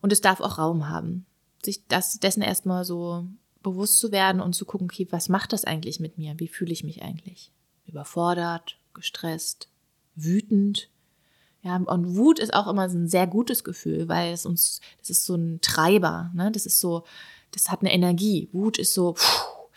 Und 0.00 0.12
es 0.12 0.22
darf 0.22 0.40
auch 0.40 0.56
Raum 0.56 0.88
haben, 0.88 1.26
sich 1.62 1.86
das, 1.88 2.18
dessen 2.20 2.42
erstmal 2.42 2.86
so 2.86 3.26
bewusst 3.62 3.98
zu 3.98 4.12
werden 4.12 4.40
und 4.40 4.54
zu 4.54 4.64
gucken, 4.64 4.88
okay, 4.90 5.06
was 5.10 5.28
macht 5.28 5.52
das 5.52 5.64
eigentlich 5.64 6.00
mit 6.00 6.16
mir? 6.16 6.34
Wie 6.38 6.48
fühle 6.48 6.72
ich 6.72 6.84
mich 6.84 7.02
eigentlich? 7.02 7.50
Überfordert, 7.86 8.78
gestresst, 8.94 9.68
wütend. 10.14 10.88
Ja, 11.64 11.76
und 11.76 12.14
Wut 12.16 12.38
ist 12.38 12.52
auch 12.52 12.66
immer 12.66 12.82
ein 12.82 13.08
sehr 13.08 13.26
gutes 13.26 13.64
Gefühl, 13.64 14.06
weil 14.06 14.34
es 14.34 14.44
uns, 14.44 14.80
das 14.98 15.08
ist 15.08 15.24
so 15.24 15.34
ein 15.34 15.60
Treiber, 15.62 16.30
ne? 16.34 16.52
Das 16.52 16.66
ist 16.66 16.78
so, 16.78 17.04
das 17.52 17.70
hat 17.70 17.80
eine 17.80 17.92
Energie. 17.92 18.50
Wut 18.52 18.78
ist 18.78 18.92
so, 18.92 19.14
pfuh, 19.14 19.68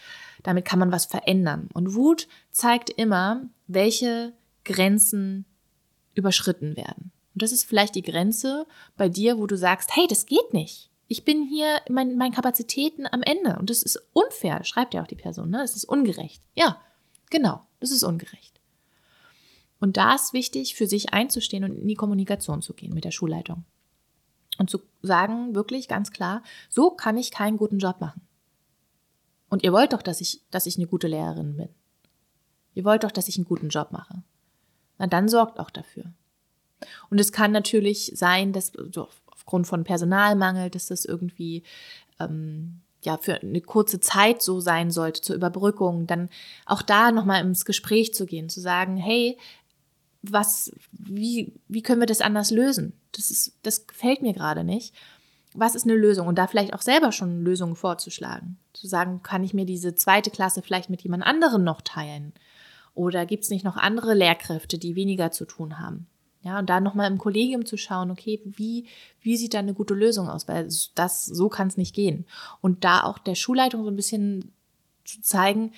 damit 0.43 0.65
kann 0.65 0.79
man 0.79 0.91
was 0.91 1.05
verändern. 1.05 1.69
Und 1.73 1.95
Wut 1.95 2.27
zeigt 2.51 2.89
immer, 2.89 3.49
welche 3.67 4.33
Grenzen 4.65 5.45
überschritten 6.13 6.75
werden. 6.75 7.11
Und 7.33 7.41
das 7.41 7.53
ist 7.53 7.63
vielleicht 7.63 7.95
die 7.95 8.01
Grenze 8.01 8.67
bei 8.97 9.07
dir, 9.07 9.37
wo 9.37 9.47
du 9.47 9.55
sagst, 9.55 9.95
hey, 9.95 10.07
das 10.09 10.25
geht 10.25 10.53
nicht. 10.53 10.89
Ich 11.07 11.23
bin 11.23 11.47
hier 11.47 11.81
in 11.85 11.93
mein, 11.93 12.17
meinen 12.17 12.33
Kapazitäten 12.33 13.07
am 13.09 13.23
Ende. 13.23 13.57
Und 13.59 13.69
das 13.69 13.81
ist 13.81 14.03
unfair, 14.11 14.65
schreibt 14.65 14.93
ja 14.93 15.03
auch 15.03 15.07
die 15.07 15.15
Person, 15.15 15.51
ne? 15.51 15.63
Es 15.63 15.77
ist 15.77 15.85
ungerecht. 15.85 16.43
Ja, 16.53 16.81
genau, 17.29 17.61
das 17.79 17.91
ist 17.91 18.03
ungerecht. 18.03 18.56
Und 19.79 19.97
da 19.97 20.15
ist 20.15 20.33
wichtig, 20.33 20.75
für 20.75 20.87
sich 20.87 21.13
einzustehen 21.13 21.63
und 21.63 21.77
in 21.77 21.87
die 21.87 21.95
Kommunikation 21.95 22.61
zu 22.61 22.73
gehen 22.73 22.93
mit 22.93 23.05
der 23.05 23.11
Schulleitung. 23.11 23.65
Und 24.57 24.69
zu 24.69 24.79
sagen, 25.01 25.53
wirklich 25.53 25.87
ganz 25.87 26.11
klar, 26.11 26.41
so 26.69 26.91
kann 26.91 27.17
ich 27.17 27.31
keinen 27.31 27.57
guten 27.57 27.77
Job 27.77 28.01
machen. 28.01 28.21
Und 29.49 29.63
ihr 29.63 29.71
wollt 29.71 29.93
doch, 29.93 30.01
dass 30.01 30.19
ich, 30.19 30.41
dass 30.49 30.65
ich 30.65 30.77
eine 30.77 30.87
gute 30.87 31.07
Lehrerin 31.07 31.55
bin. 31.55 31.69
Ihr 32.73 32.85
wollt 32.85 33.03
doch, 33.03 33.11
dass 33.11 33.27
ich 33.27 33.37
einen 33.37 33.45
guten 33.45 33.69
Job 33.69 33.91
mache. 33.91 34.23
Na, 34.97 35.07
dann 35.07 35.29
sorgt 35.29 35.59
auch 35.59 35.69
dafür. 35.69 36.05
Und 37.09 37.19
es 37.19 37.31
kann 37.31 37.51
natürlich 37.51 38.11
sein, 38.15 38.53
dass 38.53 38.71
so 38.91 39.09
aufgrund 39.27 39.67
von 39.67 39.83
Personalmangel, 39.83 40.69
dass 40.69 40.87
das 40.87 41.05
irgendwie 41.05 41.63
ähm, 42.19 42.81
ja 43.03 43.17
für 43.17 43.41
eine 43.41 43.61
kurze 43.61 43.99
Zeit 43.99 44.41
so 44.41 44.59
sein 44.59 44.91
sollte 44.91 45.21
zur 45.21 45.35
Überbrückung, 45.35 46.07
dann 46.07 46.29
auch 46.65 46.81
da 46.81 47.11
nochmal 47.11 47.41
ins 47.43 47.65
Gespräch 47.65 48.13
zu 48.13 48.25
gehen, 48.25 48.49
zu 48.49 48.59
sagen, 48.59 48.97
hey, 48.97 49.37
was, 50.21 50.71
wie, 50.91 51.53
wie 51.67 51.81
können 51.81 52.01
wir 52.01 52.07
das 52.07 52.21
anders 52.21 52.51
lösen? 52.51 52.93
Das 53.11 53.31
ist, 53.31 53.57
das 53.63 53.87
gefällt 53.87 54.21
mir 54.21 54.33
gerade 54.33 54.63
nicht 54.63 54.93
was 55.57 55.75
ist 55.75 55.85
eine 55.85 55.95
Lösung? 55.95 56.27
Und 56.27 56.37
da 56.37 56.47
vielleicht 56.47 56.73
auch 56.73 56.81
selber 56.81 57.11
schon 57.11 57.41
Lösungen 57.41 57.75
vorzuschlagen. 57.75 58.57
Zu 58.73 58.87
sagen, 58.87 59.23
kann 59.23 59.43
ich 59.43 59.55
mir 59.55 59.65
diese 59.65 59.95
zweite 59.95 60.29
Klasse 60.29 60.61
vielleicht 60.61 60.89
mit 60.89 61.01
jemand 61.01 61.23
anderem 61.23 61.63
noch 61.63 61.81
teilen? 61.81 62.33
Oder 62.93 63.25
gibt 63.25 63.43
es 63.43 63.49
nicht 63.49 63.65
noch 63.65 63.75
andere 63.75 64.13
Lehrkräfte, 64.13 64.77
die 64.77 64.95
weniger 64.95 65.31
zu 65.31 65.45
tun 65.45 65.79
haben? 65.79 66.07
Ja, 66.43 66.59
und 66.59 66.69
da 66.69 66.79
nochmal 66.79 67.11
im 67.11 67.17
Kollegium 67.17 67.65
zu 67.65 67.75
schauen, 67.75 68.11
okay, 68.11 68.39
wie, 68.45 68.87
wie 69.21 69.35
sieht 69.35 69.55
da 69.55 69.59
eine 69.59 69.73
gute 69.73 69.95
Lösung 69.95 70.29
aus? 70.29 70.47
Weil 70.47 70.69
das, 70.95 71.25
so 71.25 71.49
kann 71.49 71.67
es 71.67 71.77
nicht 71.77 71.95
gehen. 71.95 72.25
Und 72.61 72.83
da 72.83 73.03
auch 73.03 73.17
der 73.17 73.35
Schulleitung 73.35 73.83
so 73.83 73.89
ein 73.89 73.95
bisschen 73.95 74.53
zu 75.03 75.21
zeigen, 75.21 75.71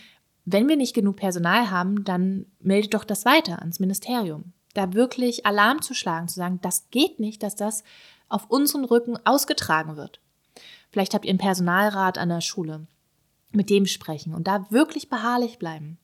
wenn 0.51 0.67
wir 0.67 0.77
nicht 0.77 0.93
genug 0.93 1.17
Personal 1.17 1.69
haben, 1.69 2.03
dann 2.03 2.45
meldet 2.59 2.93
doch 2.93 3.03
das 3.03 3.25
weiter 3.25 3.59
ans 3.59 3.79
Ministerium. 3.79 4.53
Da 4.73 4.93
wirklich 4.93 5.45
Alarm 5.45 5.81
zu 5.81 5.93
schlagen, 5.93 6.27
zu 6.27 6.35
sagen, 6.35 6.59
das 6.61 6.89
geht 6.91 7.19
nicht, 7.19 7.43
dass 7.43 7.55
das 7.55 7.83
auf 8.29 8.49
unseren 8.49 8.85
Rücken 8.85 9.17
ausgetragen 9.25 9.97
wird. 9.97 10.19
Vielleicht 10.91 11.13
habt 11.13 11.25
ihr 11.25 11.29
einen 11.29 11.39
Personalrat 11.39 12.17
an 12.17 12.29
der 12.29 12.41
Schule. 12.41 12.87
Mit 13.51 13.69
dem 13.69 13.87
sprechen 13.87 14.35
und 14.35 14.47
da 14.47 14.69
wirklich 14.69 15.09
beharrlich 15.09 15.57
bleiben. 15.57 15.97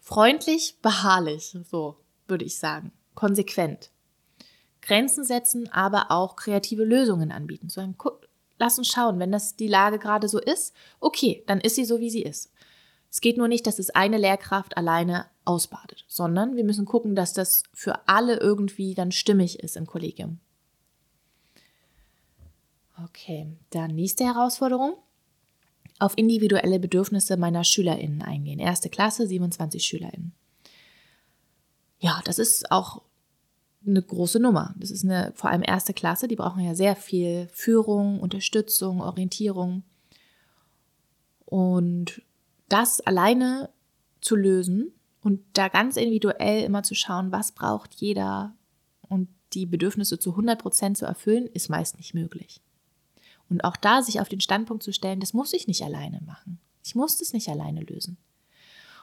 Freundlich, 0.00 0.78
beharrlich, 0.80 1.56
so 1.68 1.96
würde 2.28 2.44
ich 2.44 2.58
sagen. 2.58 2.92
Konsequent. 3.14 3.90
Grenzen 4.80 5.24
setzen, 5.24 5.68
aber 5.72 6.10
auch 6.10 6.36
kreative 6.36 6.84
Lösungen 6.84 7.32
anbieten. 7.32 7.68
So, 7.68 7.82
lass 8.58 8.78
uns 8.78 8.88
schauen, 8.88 9.18
wenn 9.18 9.32
das 9.32 9.56
die 9.56 9.66
Lage 9.66 9.98
gerade 9.98 10.28
so 10.28 10.38
ist, 10.38 10.74
okay, 11.00 11.42
dann 11.46 11.60
ist 11.60 11.74
sie 11.74 11.84
so, 11.84 11.98
wie 11.98 12.10
sie 12.10 12.22
ist. 12.22 12.52
Es 13.18 13.20
geht 13.20 13.36
nur 13.36 13.48
nicht, 13.48 13.66
dass 13.66 13.80
es 13.80 13.90
eine 13.90 14.16
Lehrkraft 14.16 14.76
alleine 14.76 15.26
ausbadet, 15.44 16.04
sondern 16.06 16.54
wir 16.54 16.62
müssen 16.62 16.84
gucken, 16.84 17.16
dass 17.16 17.32
das 17.32 17.64
für 17.74 18.06
alle 18.06 18.38
irgendwie 18.38 18.94
dann 18.94 19.10
stimmig 19.10 19.58
ist 19.58 19.76
im 19.76 19.86
Kollegium. 19.86 20.38
Okay, 23.04 23.48
dann 23.70 23.96
nächste 23.96 24.22
Herausforderung. 24.22 24.94
Auf 25.98 26.16
individuelle 26.16 26.78
Bedürfnisse 26.78 27.36
meiner 27.36 27.64
SchülerInnen 27.64 28.22
eingehen. 28.22 28.60
Erste 28.60 28.88
Klasse, 28.88 29.26
27 29.26 29.84
SchülerInnen. 29.84 30.32
Ja, 31.98 32.20
das 32.24 32.38
ist 32.38 32.70
auch 32.70 33.02
eine 33.84 34.00
große 34.00 34.38
Nummer. 34.38 34.76
Das 34.78 34.92
ist 34.92 35.02
eine 35.02 35.32
vor 35.34 35.50
allem 35.50 35.64
erste 35.64 35.92
Klasse, 35.92 36.28
die 36.28 36.36
brauchen 36.36 36.62
ja 36.62 36.76
sehr 36.76 36.94
viel 36.94 37.48
Führung, 37.50 38.20
Unterstützung, 38.20 39.00
Orientierung. 39.00 39.82
Und 41.46 42.22
das 42.68 43.00
alleine 43.00 43.70
zu 44.20 44.36
lösen 44.36 44.92
und 45.22 45.40
da 45.52 45.68
ganz 45.68 45.96
individuell 45.96 46.64
immer 46.64 46.82
zu 46.82 46.94
schauen, 46.94 47.32
was 47.32 47.52
braucht 47.52 47.94
jeder 47.94 48.54
und 49.08 49.28
die 49.52 49.66
Bedürfnisse 49.66 50.18
zu 50.18 50.30
100 50.30 50.60
Prozent 50.60 50.98
zu 50.98 51.06
erfüllen, 51.06 51.46
ist 51.46 51.70
meist 51.70 51.96
nicht 51.96 52.14
möglich. 52.14 52.60
Und 53.48 53.64
auch 53.64 53.76
da 53.76 54.02
sich 54.02 54.20
auf 54.20 54.28
den 54.28 54.40
Standpunkt 54.40 54.82
zu 54.82 54.92
stellen, 54.92 55.20
das 55.20 55.32
muss 55.32 55.52
ich 55.54 55.66
nicht 55.66 55.82
alleine 55.82 56.20
machen. 56.26 56.58
Ich 56.84 56.94
muss 56.94 57.18
das 57.18 57.32
nicht 57.32 57.48
alleine 57.48 57.80
lösen. 57.80 58.18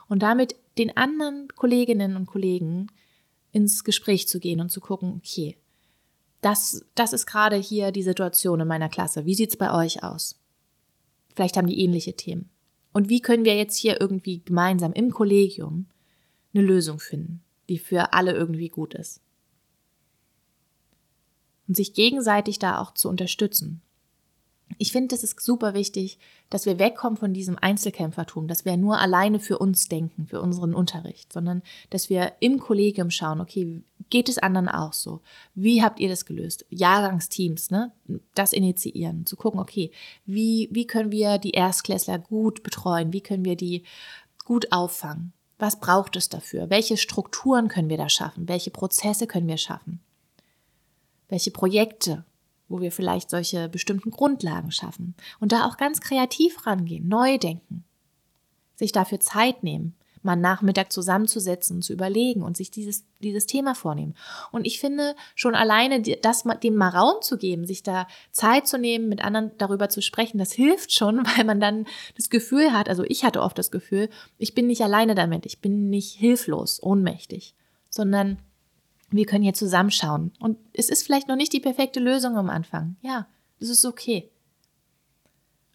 Und 0.08 0.22
damit 0.22 0.54
den 0.78 0.96
anderen 0.96 1.48
Kolleginnen 1.48 2.16
und 2.16 2.26
Kollegen 2.26 2.86
ins 3.50 3.82
Gespräch 3.82 4.28
zu 4.28 4.38
gehen 4.38 4.60
und 4.60 4.70
zu 4.70 4.80
gucken, 4.80 5.14
okay, 5.16 5.56
das, 6.42 6.84
das 6.94 7.12
ist 7.12 7.26
gerade 7.26 7.56
hier 7.56 7.90
die 7.90 8.04
Situation 8.04 8.60
in 8.60 8.68
meiner 8.68 8.88
Klasse. 8.88 9.24
Wie 9.24 9.34
sieht 9.34 9.50
es 9.50 9.56
bei 9.56 9.74
euch 9.74 10.04
aus? 10.04 10.38
Vielleicht 11.34 11.56
haben 11.56 11.66
die 11.66 11.80
ähnliche 11.80 12.14
Themen. 12.14 12.50
Und 12.96 13.10
wie 13.10 13.20
können 13.20 13.44
wir 13.44 13.54
jetzt 13.54 13.76
hier 13.76 14.00
irgendwie 14.00 14.40
gemeinsam 14.42 14.94
im 14.94 15.10
Kollegium 15.10 15.84
eine 16.54 16.64
Lösung 16.64 16.98
finden, 16.98 17.42
die 17.68 17.76
für 17.76 18.14
alle 18.14 18.32
irgendwie 18.32 18.70
gut 18.70 18.94
ist? 18.94 19.20
Und 21.68 21.76
sich 21.76 21.92
gegenseitig 21.92 22.58
da 22.58 22.80
auch 22.80 22.94
zu 22.94 23.10
unterstützen 23.10 23.82
ich 24.78 24.92
finde, 24.92 25.14
es 25.14 25.22
ist 25.22 25.40
super 25.40 25.74
wichtig, 25.74 26.18
dass 26.50 26.66
wir 26.66 26.78
wegkommen 26.78 27.16
von 27.16 27.32
diesem 27.32 27.56
Einzelkämpfertum, 27.58 28.48
dass 28.48 28.64
wir 28.64 28.76
nur 28.76 28.98
alleine 28.98 29.38
für 29.38 29.58
uns 29.58 29.88
denken, 29.88 30.26
für 30.26 30.40
unseren 30.40 30.74
Unterricht, 30.74 31.32
sondern 31.32 31.62
dass 31.90 32.10
wir 32.10 32.32
im 32.40 32.58
Kollegium 32.58 33.10
schauen, 33.10 33.40
okay, 33.40 33.82
geht 34.10 34.28
es 34.28 34.38
anderen 34.38 34.68
auch 34.68 34.92
so? 34.92 35.20
Wie 35.54 35.82
habt 35.82 36.00
ihr 36.00 36.08
das 36.08 36.26
gelöst? 36.26 36.66
Jahrgangsteams, 36.68 37.70
ne? 37.70 37.92
Das 38.34 38.52
initiieren, 38.52 39.24
zu 39.24 39.36
gucken, 39.36 39.60
okay, 39.60 39.90
wie, 40.24 40.68
wie 40.72 40.86
können 40.86 41.12
wir 41.12 41.38
die 41.38 41.52
Erstklässler 41.52 42.18
gut 42.18 42.62
betreuen? 42.62 43.12
Wie 43.12 43.22
können 43.22 43.44
wir 43.44 43.56
die 43.56 43.84
gut 44.44 44.72
auffangen? 44.72 45.32
Was 45.58 45.80
braucht 45.80 46.16
es 46.16 46.28
dafür? 46.28 46.70
Welche 46.70 46.96
Strukturen 46.96 47.68
können 47.68 47.88
wir 47.88 47.96
da 47.96 48.08
schaffen? 48.08 48.48
Welche 48.48 48.70
Prozesse 48.70 49.26
können 49.26 49.48
wir 49.48 49.56
schaffen? 49.56 50.00
Welche 51.28 51.50
Projekte 51.50 52.24
wo 52.68 52.80
wir 52.80 52.92
vielleicht 52.92 53.30
solche 53.30 53.68
bestimmten 53.68 54.10
Grundlagen 54.10 54.72
schaffen 54.72 55.14
und 55.40 55.52
da 55.52 55.66
auch 55.66 55.76
ganz 55.76 56.00
kreativ 56.00 56.66
rangehen, 56.66 57.08
neu 57.08 57.38
denken, 57.38 57.84
sich 58.74 58.92
dafür 58.92 59.20
Zeit 59.20 59.62
nehmen, 59.62 59.94
mal 60.26 60.36
Nachmittag 60.36 60.92
zusammenzusetzen, 60.92 61.80
zu 61.80 61.94
überlegen 61.94 62.42
und 62.42 62.56
sich 62.56 62.70
dieses, 62.70 63.06
dieses 63.22 63.46
Thema 63.46 63.74
vornehmen. 63.74 64.14
Und 64.52 64.66
ich 64.66 64.80
finde, 64.80 65.14
schon 65.34 65.54
alleine 65.54 66.02
das, 66.02 66.44
dem 66.62 66.74
mal 66.74 66.90
Raum 66.90 67.22
zu 67.22 67.38
geben, 67.38 67.64
sich 67.64 67.82
da 67.82 68.06
Zeit 68.32 68.66
zu 68.66 68.76
nehmen, 68.76 69.08
mit 69.08 69.24
anderen 69.24 69.52
darüber 69.56 69.88
zu 69.88 70.02
sprechen, 70.02 70.36
das 70.36 70.52
hilft 70.66 70.92
schon, 70.92 71.24
weil 71.24 71.44
man 71.44 71.60
dann 71.60 71.86
das 72.16 72.28
Gefühl 72.28 72.72
hat, 72.72 72.90
also 72.90 73.04
ich 73.04 73.24
hatte 73.24 73.40
oft 73.40 73.56
das 73.56 73.70
Gefühl, 73.70 74.10
ich 74.36 74.54
bin 74.54 74.66
nicht 74.66 74.82
alleine 74.82 75.14
damit, 75.14 75.46
ich 75.46 75.60
bin 75.60 75.88
nicht 75.88 76.14
hilflos, 76.16 76.82
ohnmächtig, 76.82 77.54
sondern 77.88 78.38
wir 79.10 79.26
können 79.26 79.44
hier 79.44 79.54
zusammenschauen. 79.54 80.32
Und 80.40 80.58
es 80.72 80.88
ist 80.88 81.04
vielleicht 81.04 81.28
noch 81.28 81.36
nicht 81.36 81.52
die 81.52 81.60
perfekte 81.60 82.00
Lösung 82.00 82.36
am 82.36 82.50
Anfang. 82.50 82.96
Ja, 83.02 83.26
das 83.60 83.68
ist 83.68 83.84
okay. 83.84 84.30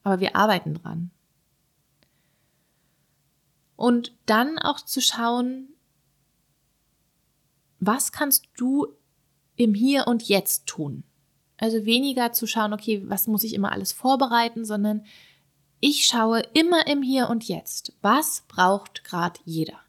Aber 0.03 0.19
wir 0.19 0.35
arbeiten 0.35 0.73
dran. 0.73 1.11
Und 3.75 4.13
dann 4.25 4.59
auch 4.59 4.81
zu 4.81 5.01
schauen, 5.01 5.69
was 7.79 8.11
kannst 8.11 8.47
du 8.57 8.87
im 9.55 9.73
Hier 9.73 10.07
und 10.07 10.23
Jetzt 10.23 10.67
tun? 10.67 11.03
Also 11.57 11.85
weniger 11.85 12.31
zu 12.31 12.47
schauen, 12.47 12.73
okay, 12.73 13.01
was 13.05 13.27
muss 13.27 13.43
ich 13.43 13.53
immer 13.53 13.71
alles 13.71 13.91
vorbereiten, 13.91 14.65
sondern 14.65 15.05
ich 15.79 16.05
schaue 16.05 16.41
immer 16.53 16.85
im 16.87 17.01
Hier 17.01 17.29
und 17.29 17.47
Jetzt. 17.47 17.93
Was 18.01 18.43
braucht 18.47 19.03
gerade 19.03 19.39
jeder? 19.45 19.80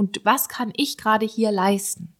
Und 0.00 0.22
was 0.24 0.48
kann 0.48 0.72
ich 0.78 0.96
gerade 0.96 1.26
hier 1.26 1.52
leisten? 1.52 2.14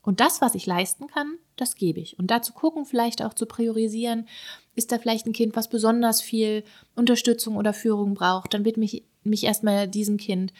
Und 0.00 0.20
das, 0.20 0.40
was 0.40 0.54
ich 0.54 0.64
leisten 0.64 1.06
kann, 1.06 1.36
das 1.56 1.74
gebe 1.74 2.00
ich. 2.00 2.18
Und 2.18 2.30
dazu 2.30 2.54
gucken, 2.54 2.86
vielleicht 2.86 3.20
auch 3.20 3.34
zu 3.34 3.44
priorisieren, 3.44 4.26
ist 4.74 4.90
da 4.90 4.98
vielleicht 4.98 5.26
ein 5.26 5.34
Kind, 5.34 5.54
was 5.54 5.68
besonders 5.68 6.22
viel 6.22 6.64
Unterstützung 6.94 7.56
oder 7.56 7.74
Führung 7.74 8.14
braucht, 8.14 8.54
dann 8.54 8.64
wird 8.64 8.78
mich, 8.78 9.04
mich 9.22 9.44
erstmal 9.44 9.86
diesem 9.86 10.16
Kind, 10.16 10.54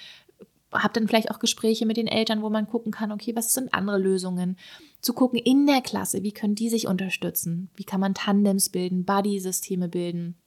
habe 0.71 0.93
dann 0.93 1.09
vielleicht 1.09 1.31
auch 1.31 1.39
Gespräche 1.39 1.87
mit 1.87 1.97
den 1.97 2.09
Eltern, 2.09 2.43
wo 2.43 2.51
man 2.51 2.69
gucken 2.69 2.93
kann, 2.93 3.11
okay, 3.11 3.35
was 3.35 3.55
sind 3.55 3.73
andere 3.73 3.97
Lösungen? 3.97 4.59
Zu 5.01 5.15
gucken 5.15 5.39
in 5.39 5.67
der 5.67 5.81
Klasse, 5.81 6.23
wie 6.23 6.33
können 6.33 6.57
die 6.57 6.69
sich 6.69 6.89
unterstützen? 6.89 7.71
Wie 7.75 7.85
kann 7.85 8.01
man 8.01 8.13
Tandems 8.13 8.69
bilden, 8.69 9.07
Buddy-Systeme 9.07 9.89
bilden? 9.89 10.42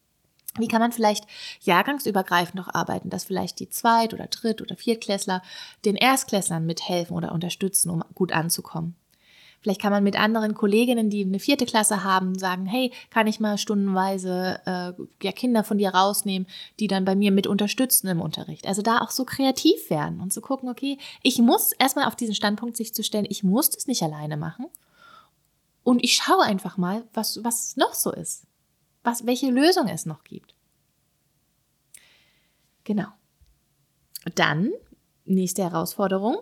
Wie 0.58 0.68
kann 0.68 0.80
man 0.80 0.92
vielleicht 0.92 1.26
jahrgangsübergreifend 1.62 2.56
noch 2.56 2.74
arbeiten, 2.74 3.10
dass 3.10 3.26
vielleicht 3.26 3.60
die 3.60 3.70
Zweit- 3.70 4.14
oder 4.14 4.28
Dritt- 4.28 4.62
oder 4.62 4.78
Viertklässler 4.78 5.42
den 5.84 5.96
Erstklässlern 5.96 6.66
mithelfen 6.66 7.16
oder 7.16 7.34
unterstützen, 7.34 7.90
um 7.90 8.04
gut 8.14 8.32
anzukommen? 8.32 8.96
Vielleicht 9.62 9.82
kann 9.82 9.92
man 9.92 10.04
mit 10.04 10.18
anderen 10.18 10.54
Kolleginnen, 10.54 11.10
die 11.10 11.26
eine 11.26 11.40
vierte 11.40 11.66
Klasse 11.66 12.04
haben, 12.04 12.38
sagen, 12.38 12.68
hey, 12.68 12.92
kann 13.10 13.26
ich 13.26 13.40
mal 13.40 13.58
stundenweise 13.58 14.62
äh, 14.66 14.94
ja, 15.24 15.32
Kinder 15.32 15.64
von 15.64 15.80
dir 15.80 15.90
rausnehmen, 15.90 16.48
die 16.80 16.88
dann 16.88 17.04
bei 17.04 17.16
mir 17.16 17.32
mit 17.32 17.48
unterstützen 17.48 18.08
im 18.08 18.22
Unterricht. 18.22 18.68
Also 18.68 18.84
da 18.84 19.00
auch 19.00 19.10
so 19.10 19.26
kreativ 19.26 19.90
werden 19.90 20.22
und 20.22 20.32
zu 20.32 20.40
gucken, 20.40 20.70
okay, 20.70 21.00
ich 21.24 21.40
muss 21.40 21.72
erstmal 21.72 22.06
auf 22.06 22.16
diesen 22.16 22.36
Standpunkt 22.36 22.78
sich 22.78 22.94
zu 22.94 23.04
stellen, 23.04 23.26
ich 23.28 23.44
muss 23.44 23.72
das 23.72 23.88
nicht 23.88 24.04
alleine 24.04 24.38
machen. 24.38 24.68
Und 25.84 26.04
ich 26.04 26.14
schaue 26.14 26.44
einfach 26.44 26.78
mal, 26.78 27.04
was, 27.14 27.44
was 27.44 27.76
noch 27.76 27.96
so 27.96 28.12
ist 28.12 28.46
was, 29.06 29.26
welche 29.26 29.50
Lösung 29.50 29.88
es 29.88 30.06
noch 30.06 30.24
gibt. 30.24 30.56
Genau. 32.84 33.08
Dann, 34.36 34.72
nächste 35.26 35.64
Herausforderung, 35.64 36.38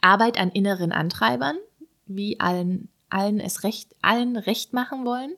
Arbeit 0.00 0.38
an 0.38 0.50
inneren 0.50 0.92
Antreibern, 0.92 1.56
wie 2.06 2.40
allen, 2.40 2.88
allen 3.08 3.40
es 3.40 3.62
recht, 3.62 3.94
allen 4.02 4.36
recht 4.36 4.72
machen 4.72 5.04
wollen 5.04 5.34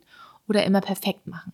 oder 0.49 0.65
immer 0.65 0.81
perfekt 0.81 1.27
machen. 1.27 1.53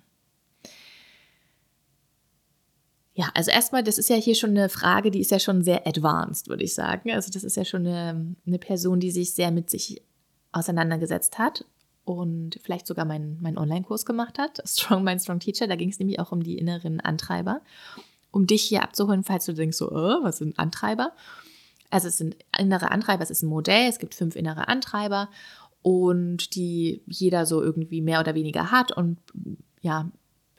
Ja, 3.14 3.30
also 3.34 3.50
erstmal, 3.50 3.82
das 3.82 3.98
ist 3.98 4.08
ja 4.08 4.16
hier 4.16 4.34
schon 4.34 4.50
eine 4.50 4.70
Frage, 4.70 5.10
die 5.10 5.20
ist 5.20 5.30
ja 5.30 5.38
schon 5.38 5.62
sehr 5.62 5.86
advanced, 5.86 6.48
würde 6.48 6.64
ich 6.64 6.74
sagen. 6.74 7.10
Also 7.10 7.30
das 7.30 7.44
ist 7.44 7.56
ja 7.56 7.64
schon 7.64 7.86
eine, 7.86 8.36
eine 8.46 8.58
Person, 8.58 9.00
die 9.00 9.10
sich 9.10 9.34
sehr 9.34 9.50
mit 9.50 9.68
sich 9.68 10.02
auseinandergesetzt 10.50 11.38
hat 11.38 11.66
und 12.04 12.58
vielleicht 12.62 12.86
sogar 12.86 13.04
meinen 13.04 13.38
mein 13.40 13.58
Online-Kurs 13.58 14.04
gemacht 14.04 14.38
hat, 14.38 14.62
Strong 14.66 15.04
Mind, 15.04 15.22
Strong 15.22 15.40
Teacher. 15.40 15.66
Da 15.66 15.76
ging 15.76 15.90
es 15.90 15.98
nämlich 15.98 16.20
auch 16.20 16.32
um 16.32 16.42
die 16.42 16.58
inneren 16.58 17.00
Antreiber. 17.00 17.60
Um 18.30 18.46
dich 18.46 18.62
hier 18.62 18.82
abzuholen, 18.82 19.24
falls 19.24 19.44
du 19.44 19.52
denkst, 19.52 19.76
so, 19.76 19.90
oh, 19.90 20.22
was 20.22 20.38
sind 20.38 20.58
Antreiber? 20.58 21.12
Also 21.90 22.08
es 22.08 22.16
sind 22.16 22.36
innere 22.58 22.90
Antreiber, 22.90 23.22
es 23.22 23.30
ist 23.30 23.42
ein 23.42 23.50
Modell, 23.50 23.88
es 23.88 23.98
gibt 23.98 24.14
fünf 24.14 24.34
innere 24.34 24.68
Antreiber 24.68 25.28
und 25.82 26.54
die 26.54 27.02
jeder 27.06 27.44
so 27.44 27.60
irgendwie 27.60 28.00
mehr 28.00 28.20
oder 28.20 28.34
weniger 28.34 28.70
hat. 28.70 28.92
Und 28.92 29.18
ja, 29.82 30.10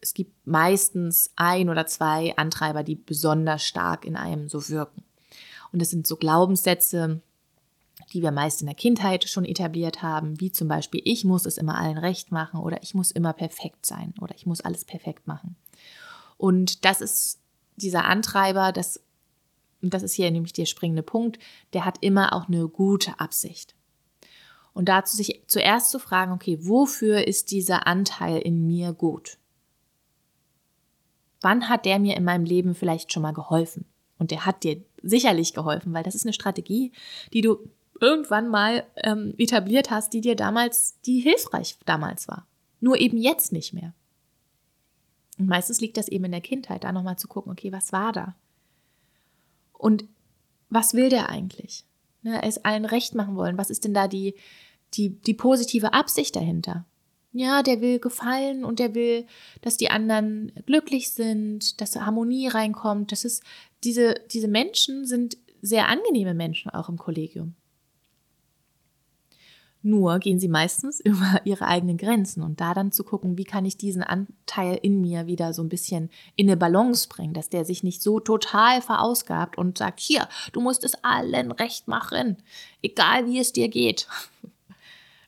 es 0.02 0.14
gibt 0.14 0.46
meistens 0.46 1.32
ein 1.36 1.70
oder 1.70 1.88
zwei 1.88 2.36
Antreiber, 2.38 2.84
die 2.84 2.96
besonders 2.96 3.64
stark 3.64 4.06
in 4.06 4.16
einem 4.16 4.50
so 4.50 4.70
wirken. 4.70 5.04
Und 5.72 5.82
das 5.82 5.90
sind 5.90 6.06
so 6.06 6.18
Glaubenssätze, 6.18 7.22
die 8.14 8.22
wir 8.22 8.32
meist 8.32 8.62
in 8.62 8.68
der 8.68 8.76
Kindheit 8.76 9.28
schon 9.28 9.44
etabliert 9.44 10.04
haben, 10.04 10.40
wie 10.40 10.52
zum 10.52 10.68
Beispiel, 10.68 11.02
ich 11.04 11.26
muss 11.26 11.46
es 11.46 11.58
immer 11.58 11.78
allen 11.78 11.98
recht 11.98 12.32
machen 12.32 12.60
oder 12.60 12.82
ich 12.84 12.94
muss 12.94 13.12
immer 13.12 13.34
perfekt 13.34 13.86
sein 13.86 14.14
oder 14.22 14.36
ich 14.36 14.46
muss 14.46 14.62
alles 14.62 14.86
perfekt 14.86 15.28
machen. 15.28 15.56
Und 16.38 16.86
das 16.86 17.02
ist 17.02 17.40
dieser 17.76 18.06
Antreiber, 18.06 18.72
das, 18.72 19.02
das 19.82 20.04
ist 20.04 20.14
hier 20.14 20.30
nämlich 20.30 20.54
der 20.54 20.66
springende 20.66 21.04
Punkt, 21.04 21.40
der 21.74 21.86
hat 21.86 21.98
immer 22.02 22.34
auch 22.34 22.48
eine 22.48 22.68
gute 22.68 23.20
Absicht. 23.20 23.76
Und 24.74 24.90
dazu 24.90 25.18
sich 25.18 25.44
zuerst 25.48 25.90
zu 25.90 26.00
fragen, 26.00 26.32
okay, 26.32 26.58
wofür 26.62 27.28
ist 27.28 27.52
dieser 27.52 27.88
Anteil 27.88 28.40
in 28.40 28.66
mir 28.66 28.94
gut? 28.94 29.38
Wann 31.42 31.68
hat 31.68 31.86
der 31.86 32.00
mir 32.00 32.16
in 32.16 32.24
meinem 32.24 32.46
Leben 32.46 32.74
vielleicht 32.74 33.12
schon 33.12 33.24
mal 33.24 33.34
geholfen? 33.34 33.86
Und 34.18 34.32
der 34.32 34.46
hat 34.46 34.64
dir 34.64 34.84
sicherlich 35.02 35.54
geholfen, 35.54 35.94
weil 35.94 36.04
das 36.04 36.16
ist 36.16 36.26
eine 36.26 36.34
Strategie, 36.34 36.92
die 37.34 37.42
du 37.42 37.58
irgendwann 38.00 38.50
mal 38.50 38.86
ähm, 38.98 39.34
etabliert 39.38 39.92
hast, 39.92 40.14
die 40.14 40.22
dir 40.22 40.36
damals, 40.36 41.00
die 41.02 41.20
hilfreich 41.20 41.78
damals 41.86 42.28
war. 42.28 42.48
Nur 42.80 43.00
eben 43.00 43.18
jetzt 43.18 43.52
nicht 43.52 43.74
mehr. 43.74 43.94
Und 45.38 45.48
meistens 45.48 45.82
liegt 45.82 45.98
das 45.98 46.08
eben 46.08 46.26
in 46.26 46.32
der 46.32 46.42
Kindheit, 46.42 46.84
da 46.84 46.92
nochmal 46.92 47.18
zu 47.18 47.28
gucken, 47.28 47.52
okay, 47.52 47.72
was 47.72 47.92
war 47.92 48.12
da? 48.12 48.36
Und 49.74 50.06
was 50.70 50.94
will 50.94 51.10
der 51.10 51.30
eigentlich? 51.30 51.86
Ne, 52.22 52.42
es 52.44 52.64
allen 52.64 52.86
recht 52.86 53.16
machen 53.16 53.36
wollen. 53.36 53.58
Was 53.58 53.70
ist 53.70 53.84
denn 53.84 53.94
da 53.94 54.08
die, 54.08 54.36
die, 54.94 55.10
die 55.10 55.34
positive 55.34 55.94
Absicht 55.94 56.36
dahinter? 56.36 56.86
Ja, 57.34 57.64
der 57.64 57.82
will 57.82 58.00
gefallen 58.00 58.64
und 58.64 58.80
der 58.80 58.94
will, 58.94 59.26
dass 59.62 59.78
die 59.78 59.90
anderen 59.90 60.52
glücklich 60.66 61.12
sind, 61.12 61.82
dass 61.82 61.96
Harmonie 61.96 62.48
reinkommt. 62.48 63.12
Das 63.12 63.26
ist, 63.26 63.44
diese, 63.84 64.16
diese 64.32 64.48
Menschen 64.48 65.06
sind 65.06 65.38
sehr 65.62 65.88
angenehme 65.88 66.34
Menschen 66.34 66.70
auch 66.70 66.90
im 66.90 66.98
Kollegium. 66.98 67.56
Nur 69.86 70.20
gehen 70.20 70.40
sie 70.40 70.48
meistens 70.48 71.00
über 71.04 71.42
ihre 71.44 71.68
eigenen 71.68 71.98
Grenzen 71.98 72.42
und 72.42 72.62
da 72.62 72.74
dann 72.74 72.92
zu 72.92 73.04
gucken, 73.04 73.38
wie 73.38 73.44
kann 73.44 73.66
ich 73.66 73.78
diesen 73.78 74.02
Anteil 74.02 74.80
in 74.82 75.02
mir 75.02 75.28
wieder 75.28 75.54
so 75.54 75.62
ein 75.62 75.70
bisschen 75.70 76.10
in 76.36 76.48
eine 76.48 76.58
Balance 76.58 77.08
bringen, 77.10 77.34
dass 77.34 77.50
der 77.50 77.66
sich 77.66 77.84
nicht 77.84 78.02
so 78.02 78.20
total 78.20 78.82
verausgabt 78.82 79.58
und 79.58 79.78
sagt, 79.78 80.00
hier, 80.00 80.28
du 80.54 80.62
musst 80.62 80.84
es 80.86 80.96
allen 81.04 81.52
recht 81.52 81.88
machen, 81.88 82.38
egal 82.82 83.28
wie 83.28 83.40
es 83.40 83.54
dir 83.54 83.68
geht. 83.68 84.08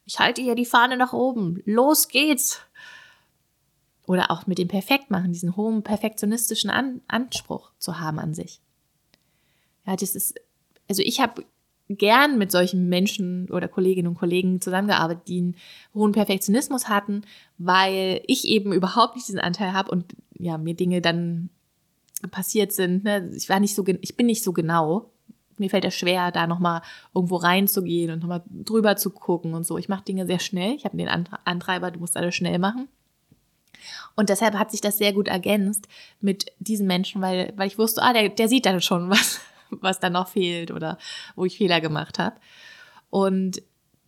Ich 0.07 0.19
halte 0.19 0.39
hier 0.39 0.53
die 0.53 0.67
Fahne 0.67 0.97
nach 0.97 1.13
oben, 1.13 1.63
los 1.65 2.09
geht's. 2.09 2.61
Oder 4.05 4.29
auch 4.29 4.45
mit 4.45 4.59
dem 4.59 4.67
Perfektmachen, 4.67 5.33
diesen 5.33 5.55
hohen 5.55 5.81
perfektionistischen 5.81 6.69
An 6.69 7.01
Anspruch 7.07 7.71
zu 7.79 7.99
haben 7.99 8.19
an 8.19 8.35
sich. 8.35 8.61
Ja, 9.83 9.95
das 9.95 10.13
ist, 10.13 10.39
also 10.87 11.01
ich 11.01 11.21
habe 11.21 11.43
gern 11.89 12.37
mit 12.37 12.51
solchen 12.51 12.89
Menschen 12.89 13.49
oder 13.51 13.67
Kolleginnen 13.67 14.07
und 14.07 14.17
Kollegen 14.17 14.61
zusammengearbeitet, 14.61 15.27
die 15.27 15.37
einen 15.37 15.55
hohen 15.93 16.13
Perfektionismus 16.13 16.89
hatten, 16.89 17.21
weil 17.57 18.21
ich 18.27 18.47
eben 18.47 18.73
überhaupt 18.73 19.15
nicht 19.15 19.27
diesen 19.27 19.39
Anteil 19.39 19.73
habe 19.73 19.91
und 19.91 20.15
ja, 20.37 20.57
mir 20.57 20.73
Dinge 20.73 21.01
dann 21.01 21.49
passiert 22.31 22.73
sind. 22.73 23.03
Ne? 23.03 23.31
Ich 23.35 23.49
war 23.49 23.59
nicht 23.59 23.75
so, 23.75 23.85
ich 23.85 24.15
bin 24.15 24.25
nicht 24.25 24.43
so 24.43 24.51
genau. 24.51 25.11
Mir 25.57 25.69
fällt 25.69 25.85
es 25.85 25.95
schwer, 25.95 26.31
da 26.31 26.47
nochmal 26.47 26.81
irgendwo 27.13 27.37
reinzugehen 27.37 28.11
und 28.11 28.19
nochmal 28.19 28.43
drüber 28.49 28.97
zu 28.97 29.09
gucken 29.09 29.53
und 29.53 29.65
so. 29.65 29.77
Ich 29.77 29.87
mache 29.87 30.03
Dinge 30.03 30.25
sehr 30.25 30.39
schnell. 30.39 30.73
Ich 30.75 30.85
habe 30.85 30.97
den 30.97 31.07
Antreiber, 31.07 31.91
du 31.91 31.99
musst 31.99 32.17
alles 32.17 32.35
schnell 32.35 32.59
machen. 32.59 32.89
Und 34.15 34.29
deshalb 34.29 34.55
hat 34.55 34.71
sich 34.71 34.81
das 34.81 34.97
sehr 34.97 35.13
gut 35.13 35.27
ergänzt 35.27 35.87
mit 36.19 36.51
diesen 36.59 36.87
Menschen, 36.87 37.21
weil, 37.21 37.53
weil 37.55 37.67
ich 37.67 37.77
wusste, 37.77 38.01
ah, 38.01 38.13
der, 38.13 38.29
der 38.29 38.47
sieht 38.47 38.65
dann 38.65 38.81
schon 38.81 39.09
was, 39.09 39.39
was 39.81 39.99
da 39.99 40.09
noch 40.09 40.27
fehlt 40.27 40.71
oder 40.71 40.97
wo 41.35 41.45
ich 41.45 41.57
Fehler 41.57 41.81
gemacht 41.81 42.19
habe. 42.19 42.35
Und 43.09 43.61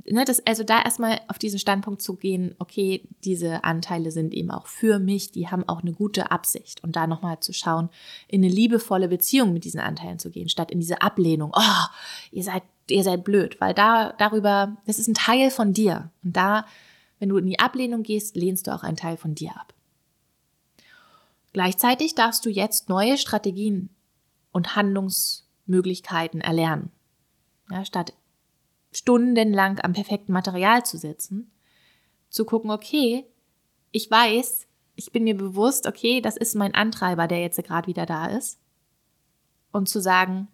ne, 0.10 0.26
das, 0.26 0.46
also 0.46 0.64
da 0.64 0.82
erstmal 0.82 1.20
auf 1.28 1.38
diesen 1.38 1.60
Standpunkt 1.60 2.02
zu 2.02 2.16
gehen, 2.16 2.56
okay, 2.60 3.08
diese 3.24 3.64
Anteile 3.64 4.12
sind 4.12 4.34
eben 4.34 4.52
auch 4.52 4.68
für 4.68 5.00
mich, 5.00 5.32
die 5.32 5.48
haben 5.48 5.68
auch 5.68 5.82
eine 5.82 5.94
gute 5.94 6.32
Absicht. 6.32 6.84
Und 6.84 6.96
da 6.96 7.08
nochmal 7.08 7.40
zu 7.40 7.54
schauen, 7.54 7.90
in 8.28 8.44
eine 8.44 8.54
liebevolle 8.54 9.08
Beziehung 9.08 9.54
mit 9.54 9.66
diesen 9.66 9.80
Anteilen 9.80 10.20
zu 10.20 10.30
gehen, 10.30 10.50
statt 10.50 10.72
in 10.72 10.80
diese 10.80 11.02
Ablehnung, 11.02 11.52
oh, 11.56 11.86
ihr 12.32 12.44
seid, 12.44 12.64
ihr 12.90 13.04
seid 13.04 13.24
blöd, 13.24 13.60
weil 13.60 13.74
da 13.74 14.14
darüber, 14.18 14.78
das 14.86 15.00
ist 15.00 15.08
ein 15.08 15.14
Teil 15.14 15.52
von 15.52 15.74
dir. 15.74 16.12
Und 16.24 16.36
da, 16.36 16.66
wenn 17.20 17.30
du 17.30 17.38
in 17.38 17.48
die 17.48 17.60
Ablehnung 17.60 18.04
gehst, 18.04 18.36
lehnst 18.36 18.68
du 18.68 18.72
auch 18.74 18.84
einen 18.84 18.98
Teil 18.98 19.18
von 19.18 19.36
dir 19.36 19.52
ab. 19.52 19.74
Gleichzeitig 21.54 22.14
darfst 22.14 22.46
du 22.46 22.50
jetzt 22.50 22.88
neue 22.90 23.18
Strategien 23.18 23.90
und 24.52 24.76
Handlungs 24.76 25.47
Möglichkeiten 25.68 26.42
erlernen. 26.42 26.92
Ja, 27.70 27.86
statt 27.86 28.14
stundenlang 28.92 29.80
am 29.80 29.94
perfekten 29.94 30.32
Material 30.32 30.86
zu 30.86 30.98
sitzen, 30.98 31.52
zu 32.30 32.46
gucken, 32.46 32.72
okay, 32.72 33.26
ich 33.92 34.10
weiß, 34.10 34.68
ich 34.96 35.12
bin 35.12 35.24
mir 35.24 35.38
bewusst, 35.38 35.88
okay, 35.88 36.22
das 36.22 36.38
ist 36.38 36.56
mein 36.56 36.74
Antreiber, 36.74 37.28
der 37.28 37.42
jetzt 37.42 37.62
gerade 37.64 37.88
wieder 37.88 38.06
da 38.06 38.28
ist. 38.28 38.60
Und 39.72 39.88
zu 39.88 40.02
sagen, 40.02 40.48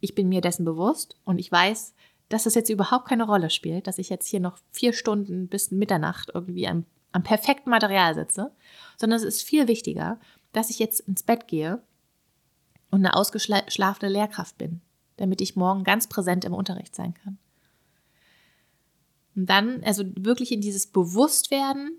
ich 0.00 0.14
bin 0.14 0.28
mir 0.28 0.40
dessen 0.40 0.64
bewusst 0.64 1.20
und 1.24 1.38
ich 1.38 1.50
weiß, 1.50 1.94
dass 2.28 2.44
das 2.44 2.54
jetzt 2.54 2.70
überhaupt 2.70 3.08
keine 3.08 3.24
Rolle 3.24 3.50
spielt, 3.50 3.86
dass 3.86 3.98
ich 3.98 4.08
jetzt 4.08 4.26
hier 4.26 4.40
noch 4.40 4.58
vier 4.70 4.92
Stunden 4.92 5.48
bis 5.48 5.70
Mitternacht 5.70 6.30
irgendwie 6.34 6.66
am, 6.66 6.84
am 7.12 7.22
perfekten 7.22 7.70
Material 7.70 8.14
sitze, 8.14 8.52
sondern 8.96 9.18
es 9.18 9.24
ist 9.24 9.42
viel 9.42 9.68
wichtiger, 9.68 10.18
dass 10.52 10.70
ich 10.70 10.78
jetzt 10.78 11.00
ins 11.00 11.22
Bett 11.22 11.46
gehe 11.46 11.82
und 12.96 13.04
eine 13.04 13.14
ausgeschlafene 13.14 14.10
Lehrkraft 14.10 14.56
bin, 14.56 14.80
damit 15.18 15.42
ich 15.42 15.54
morgen 15.54 15.84
ganz 15.84 16.06
präsent 16.06 16.46
im 16.46 16.54
Unterricht 16.54 16.94
sein 16.94 17.12
kann. 17.12 17.36
Und 19.34 19.50
dann, 19.50 19.84
also 19.84 20.02
wirklich 20.18 20.50
in 20.50 20.62
dieses 20.62 20.86
Bewusstwerden, 20.86 21.98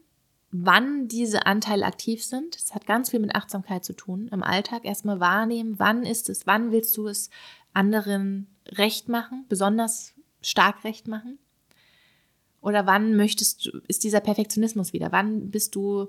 wann 0.50 1.08
diese 1.08 1.46
Anteile 1.46 1.86
aktiv 1.86 2.24
sind. 2.24 2.56
Das 2.56 2.74
hat 2.74 2.88
ganz 2.88 3.12
viel 3.12 3.20
mit 3.20 3.36
Achtsamkeit 3.36 3.86
zu 3.86 3.94
tun. 3.94 4.28
Im 4.32 4.42
Alltag 4.42 4.86
erstmal 4.86 5.20
wahrnehmen, 5.20 5.78
wann 5.78 6.04
ist 6.04 6.30
es, 6.30 6.48
wann 6.48 6.72
willst 6.72 6.98
du 6.98 7.08
es 7.08 7.30
anderen 7.74 8.48
recht 8.70 9.08
machen, 9.08 9.46
besonders 9.50 10.16
stark 10.42 10.84
recht 10.84 11.08
machen? 11.08 11.38
Oder 12.60 12.88
wann 12.88 13.16
möchtest 13.16 13.68
du, 13.68 13.82
ist 13.88 14.04
dieser 14.04 14.20
Perfektionismus 14.20 14.94
wieder? 14.94 15.12
Wann 15.12 15.52
bist 15.52 15.76
du 15.76 16.08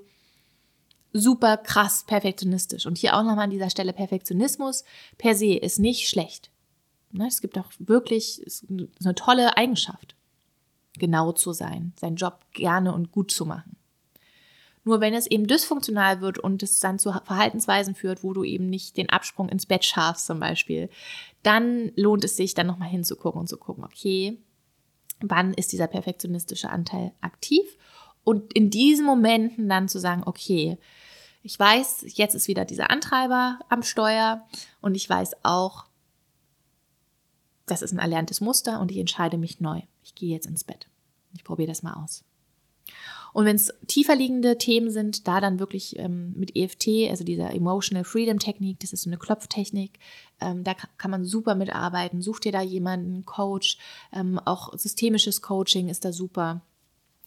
super 1.13 1.57
krass 1.57 2.03
perfektionistisch. 2.05 2.85
Und 2.85 2.97
hier 2.97 3.15
auch 3.15 3.23
nochmal 3.23 3.45
an 3.45 3.49
dieser 3.49 3.69
Stelle, 3.69 3.93
Perfektionismus 3.93 4.83
per 5.17 5.35
se 5.35 5.55
ist 5.55 5.79
nicht 5.79 6.07
schlecht. 6.07 6.51
Ne, 7.11 7.27
es 7.27 7.41
gibt 7.41 7.57
auch 7.57 7.71
wirklich 7.79 8.41
eine 8.69 9.15
tolle 9.15 9.57
Eigenschaft, 9.57 10.15
genau 10.99 11.31
zu 11.31 11.53
sein, 11.53 11.93
seinen 11.99 12.17
Job 12.17 12.45
gerne 12.53 12.93
und 12.93 13.11
gut 13.11 13.31
zu 13.31 13.45
machen. 13.45 13.77
Nur 14.83 15.01
wenn 15.01 15.13
es 15.13 15.27
eben 15.27 15.47
dysfunktional 15.47 16.21
wird 16.21 16.39
und 16.39 16.63
es 16.63 16.79
dann 16.79 16.99
zu 16.99 17.11
Verhaltensweisen 17.11 17.95
führt, 17.95 18.23
wo 18.23 18.33
du 18.33 18.43
eben 18.43 18.69
nicht 18.69 18.95
den 18.95 19.09
Absprung 19.09 19.49
ins 19.49 19.65
Bett 19.65 19.85
schaffst 19.85 20.27
zum 20.27 20.39
Beispiel, 20.39 20.89
dann 21.43 21.91
lohnt 21.95 22.23
es 22.23 22.37
sich 22.37 22.53
dann 22.53 22.67
nochmal 22.67 22.89
hinzugucken 22.89 23.41
und 23.41 23.47
zu 23.49 23.57
gucken, 23.57 23.83
okay, 23.83 24.37
wann 25.19 25.53
ist 25.53 25.71
dieser 25.73 25.87
perfektionistische 25.87 26.69
Anteil 26.69 27.11
aktiv 27.21 27.77
und 28.23 28.53
in 28.53 28.69
diesen 28.69 29.05
Momenten 29.05 29.67
dann 29.67 29.87
zu 29.89 29.99
sagen, 29.99 30.23
okay, 30.25 30.77
ich 31.41 31.57
weiß, 31.57 32.05
jetzt 32.07 32.35
ist 32.35 32.47
wieder 32.47 32.65
dieser 32.65 32.89
Antreiber 32.89 33.59
am 33.69 33.83
Steuer 33.83 34.45
und 34.81 34.95
ich 34.95 35.09
weiß 35.09 35.43
auch, 35.43 35.85
das 37.65 37.81
ist 37.81 37.91
ein 37.91 37.99
erlerntes 37.99 38.41
Muster 38.41 38.79
und 38.79 38.91
ich 38.91 38.97
entscheide 38.97 39.37
mich 39.37 39.59
neu. 39.59 39.81
Ich 40.03 40.15
gehe 40.15 40.33
jetzt 40.33 40.47
ins 40.47 40.63
Bett. 40.63 40.87
Ich 41.33 41.43
probiere 41.43 41.69
das 41.69 41.83
mal 41.83 41.93
aus. 41.93 42.23
Und 43.31 43.45
wenn 43.45 43.55
es 43.55 43.71
tiefer 43.87 44.15
liegende 44.15 44.57
Themen 44.57 44.89
sind, 44.89 45.27
da 45.27 45.39
dann 45.39 45.59
wirklich 45.59 45.99
ähm, 45.99 46.33
mit 46.35 46.55
EFT, 46.55 47.09
also 47.09 47.23
dieser 47.23 47.53
Emotional 47.53 48.03
Freedom 48.03 48.39
Technik, 48.39 48.79
das 48.79 48.91
ist 48.91 49.03
so 49.03 49.09
eine 49.09 49.19
Klopftechnik, 49.19 49.99
ähm, 50.41 50.63
da 50.63 50.73
kann 50.73 51.11
man 51.11 51.25
super 51.25 51.53
mitarbeiten. 51.53 52.23
Such 52.23 52.39
dir 52.39 52.51
da 52.51 52.61
jemanden, 52.61 53.25
Coach, 53.25 53.77
ähm, 54.11 54.39
auch 54.39 54.75
systemisches 54.77 55.43
Coaching 55.43 55.89
ist 55.89 56.05
da 56.05 56.11
super. 56.11 56.61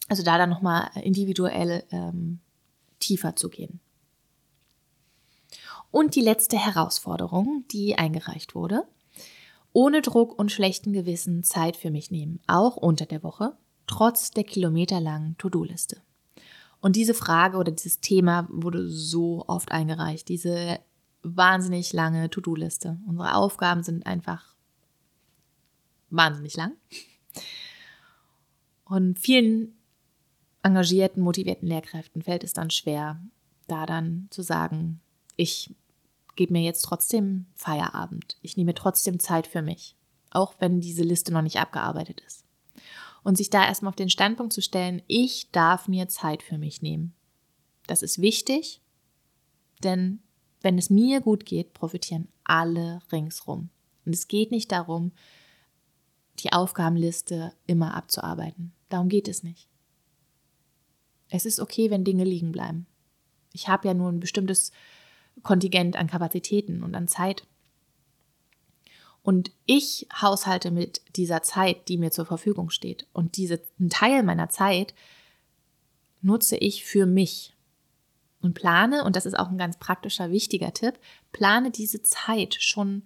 Also 0.08 0.24
da 0.24 0.38
dann 0.38 0.50
nochmal 0.50 0.90
individuell 1.02 1.84
ähm, 1.92 2.40
tiefer 2.98 3.36
zu 3.36 3.48
gehen. 3.48 3.80
Und 5.92 6.16
die 6.16 6.22
letzte 6.22 6.56
Herausforderung, 6.56 7.64
die 7.70 7.96
eingereicht 7.96 8.56
wurde. 8.56 8.84
Ohne 9.72 10.02
Druck 10.02 10.38
und 10.38 10.50
schlechten 10.50 10.92
Gewissen 10.92 11.44
Zeit 11.44 11.76
für 11.76 11.90
mich 11.90 12.10
nehmen, 12.10 12.40
auch 12.46 12.76
unter 12.76 13.06
der 13.06 13.22
Woche, 13.22 13.56
trotz 13.86 14.30
der 14.30 14.44
kilometerlangen 14.44 15.36
To-Do-Liste. 15.38 16.02
Und 16.80 16.96
diese 16.96 17.14
Frage 17.14 17.58
oder 17.58 17.70
dieses 17.70 18.00
Thema 18.00 18.48
wurde 18.50 18.88
so 18.88 19.44
oft 19.46 19.70
eingereicht, 19.70 20.28
diese 20.28 20.80
wahnsinnig 21.22 21.92
lange 21.92 22.28
To-Do-Liste. 22.28 22.98
Unsere 23.06 23.36
Aufgaben 23.36 23.82
sind 23.82 24.06
einfach 24.06 24.54
wahnsinnig 26.10 26.56
lang. 26.56 26.72
Und 28.84 29.18
vielen 29.18 29.74
engagierten, 30.62 31.22
motivierten 31.22 31.68
Lehrkräften 31.68 32.22
fällt 32.22 32.44
es 32.44 32.52
dann 32.52 32.70
schwer, 32.70 33.20
da 33.68 33.86
dann 33.86 34.28
zu 34.30 34.42
sagen, 34.42 35.00
ich 35.36 35.74
gebe 36.36 36.52
mir 36.52 36.62
jetzt 36.62 36.82
trotzdem 36.82 37.46
Feierabend. 37.54 38.36
Ich 38.42 38.56
nehme 38.56 38.74
trotzdem 38.74 39.18
Zeit 39.18 39.46
für 39.46 39.62
mich, 39.62 39.96
auch 40.30 40.54
wenn 40.58 40.80
diese 40.80 41.02
Liste 41.02 41.32
noch 41.32 41.42
nicht 41.42 41.58
abgearbeitet 41.58 42.20
ist. 42.26 42.44
Und 43.22 43.36
sich 43.36 43.50
da 43.50 43.64
erstmal 43.64 43.90
auf 43.90 43.96
den 43.96 44.10
Standpunkt 44.10 44.52
zu 44.52 44.62
stellen, 44.62 45.02
ich 45.06 45.50
darf 45.52 45.88
mir 45.88 46.08
Zeit 46.08 46.42
für 46.42 46.58
mich 46.58 46.82
nehmen. 46.82 47.14
Das 47.86 48.02
ist 48.02 48.20
wichtig, 48.20 48.80
denn 49.82 50.20
wenn 50.60 50.78
es 50.78 50.90
mir 50.90 51.20
gut 51.20 51.44
geht, 51.44 51.72
profitieren 51.72 52.28
alle 52.44 53.00
ringsrum. 53.10 53.70
Und 54.04 54.14
es 54.14 54.28
geht 54.28 54.50
nicht 54.50 54.72
darum, 54.72 55.12
die 56.38 56.52
Aufgabenliste 56.52 57.52
immer 57.66 57.94
abzuarbeiten. 57.94 58.72
Darum 58.88 59.08
geht 59.08 59.28
es 59.28 59.42
nicht. 59.42 59.68
Es 61.28 61.46
ist 61.46 61.60
okay, 61.60 61.90
wenn 61.90 62.04
Dinge 62.04 62.24
liegen 62.24 62.52
bleiben. 62.52 62.86
Ich 63.52 63.68
habe 63.68 63.88
ja 63.88 63.94
nur 63.94 64.10
ein 64.10 64.20
bestimmtes 64.20 64.72
Kontingent 65.42 65.96
an 65.96 66.06
Kapazitäten 66.06 66.82
und 66.82 66.94
an 66.94 67.08
Zeit. 67.08 67.46
Und 69.22 69.52
ich 69.66 70.08
haushalte 70.20 70.70
mit 70.70 71.00
dieser 71.16 71.42
Zeit, 71.42 71.88
die 71.88 71.96
mir 71.96 72.10
zur 72.10 72.26
Verfügung 72.26 72.70
steht. 72.70 73.06
Und 73.12 73.36
diesen 73.36 73.60
Teil 73.88 74.22
meiner 74.22 74.48
Zeit 74.48 74.94
nutze 76.20 76.56
ich 76.56 76.84
für 76.84 77.06
mich. 77.06 77.54
Und 78.40 78.54
plane, 78.54 79.04
und 79.04 79.14
das 79.14 79.26
ist 79.26 79.38
auch 79.38 79.48
ein 79.48 79.58
ganz 79.58 79.78
praktischer, 79.78 80.32
wichtiger 80.32 80.72
Tipp, 80.72 80.98
plane 81.30 81.70
diese 81.70 82.02
Zeit 82.02 82.56
schon 82.58 83.04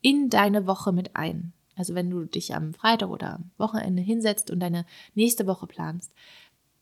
in 0.00 0.30
deine 0.30 0.66
Woche 0.68 0.92
mit 0.92 1.16
ein. 1.16 1.52
Also 1.74 1.94
wenn 1.94 2.10
du 2.10 2.24
dich 2.24 2.54
am 2.54 2.74
Freitag 2.74 3.08
oder 3.08 3.34
am 3.34 3.50
Wochenende 3.56 4.02
hinsetzt 4.02 4.50
und 4.50 4.60
deine 4.60 4.86
nächste 5.14 5.46
Woche 5.46 5.66
planst, 5.66 6.12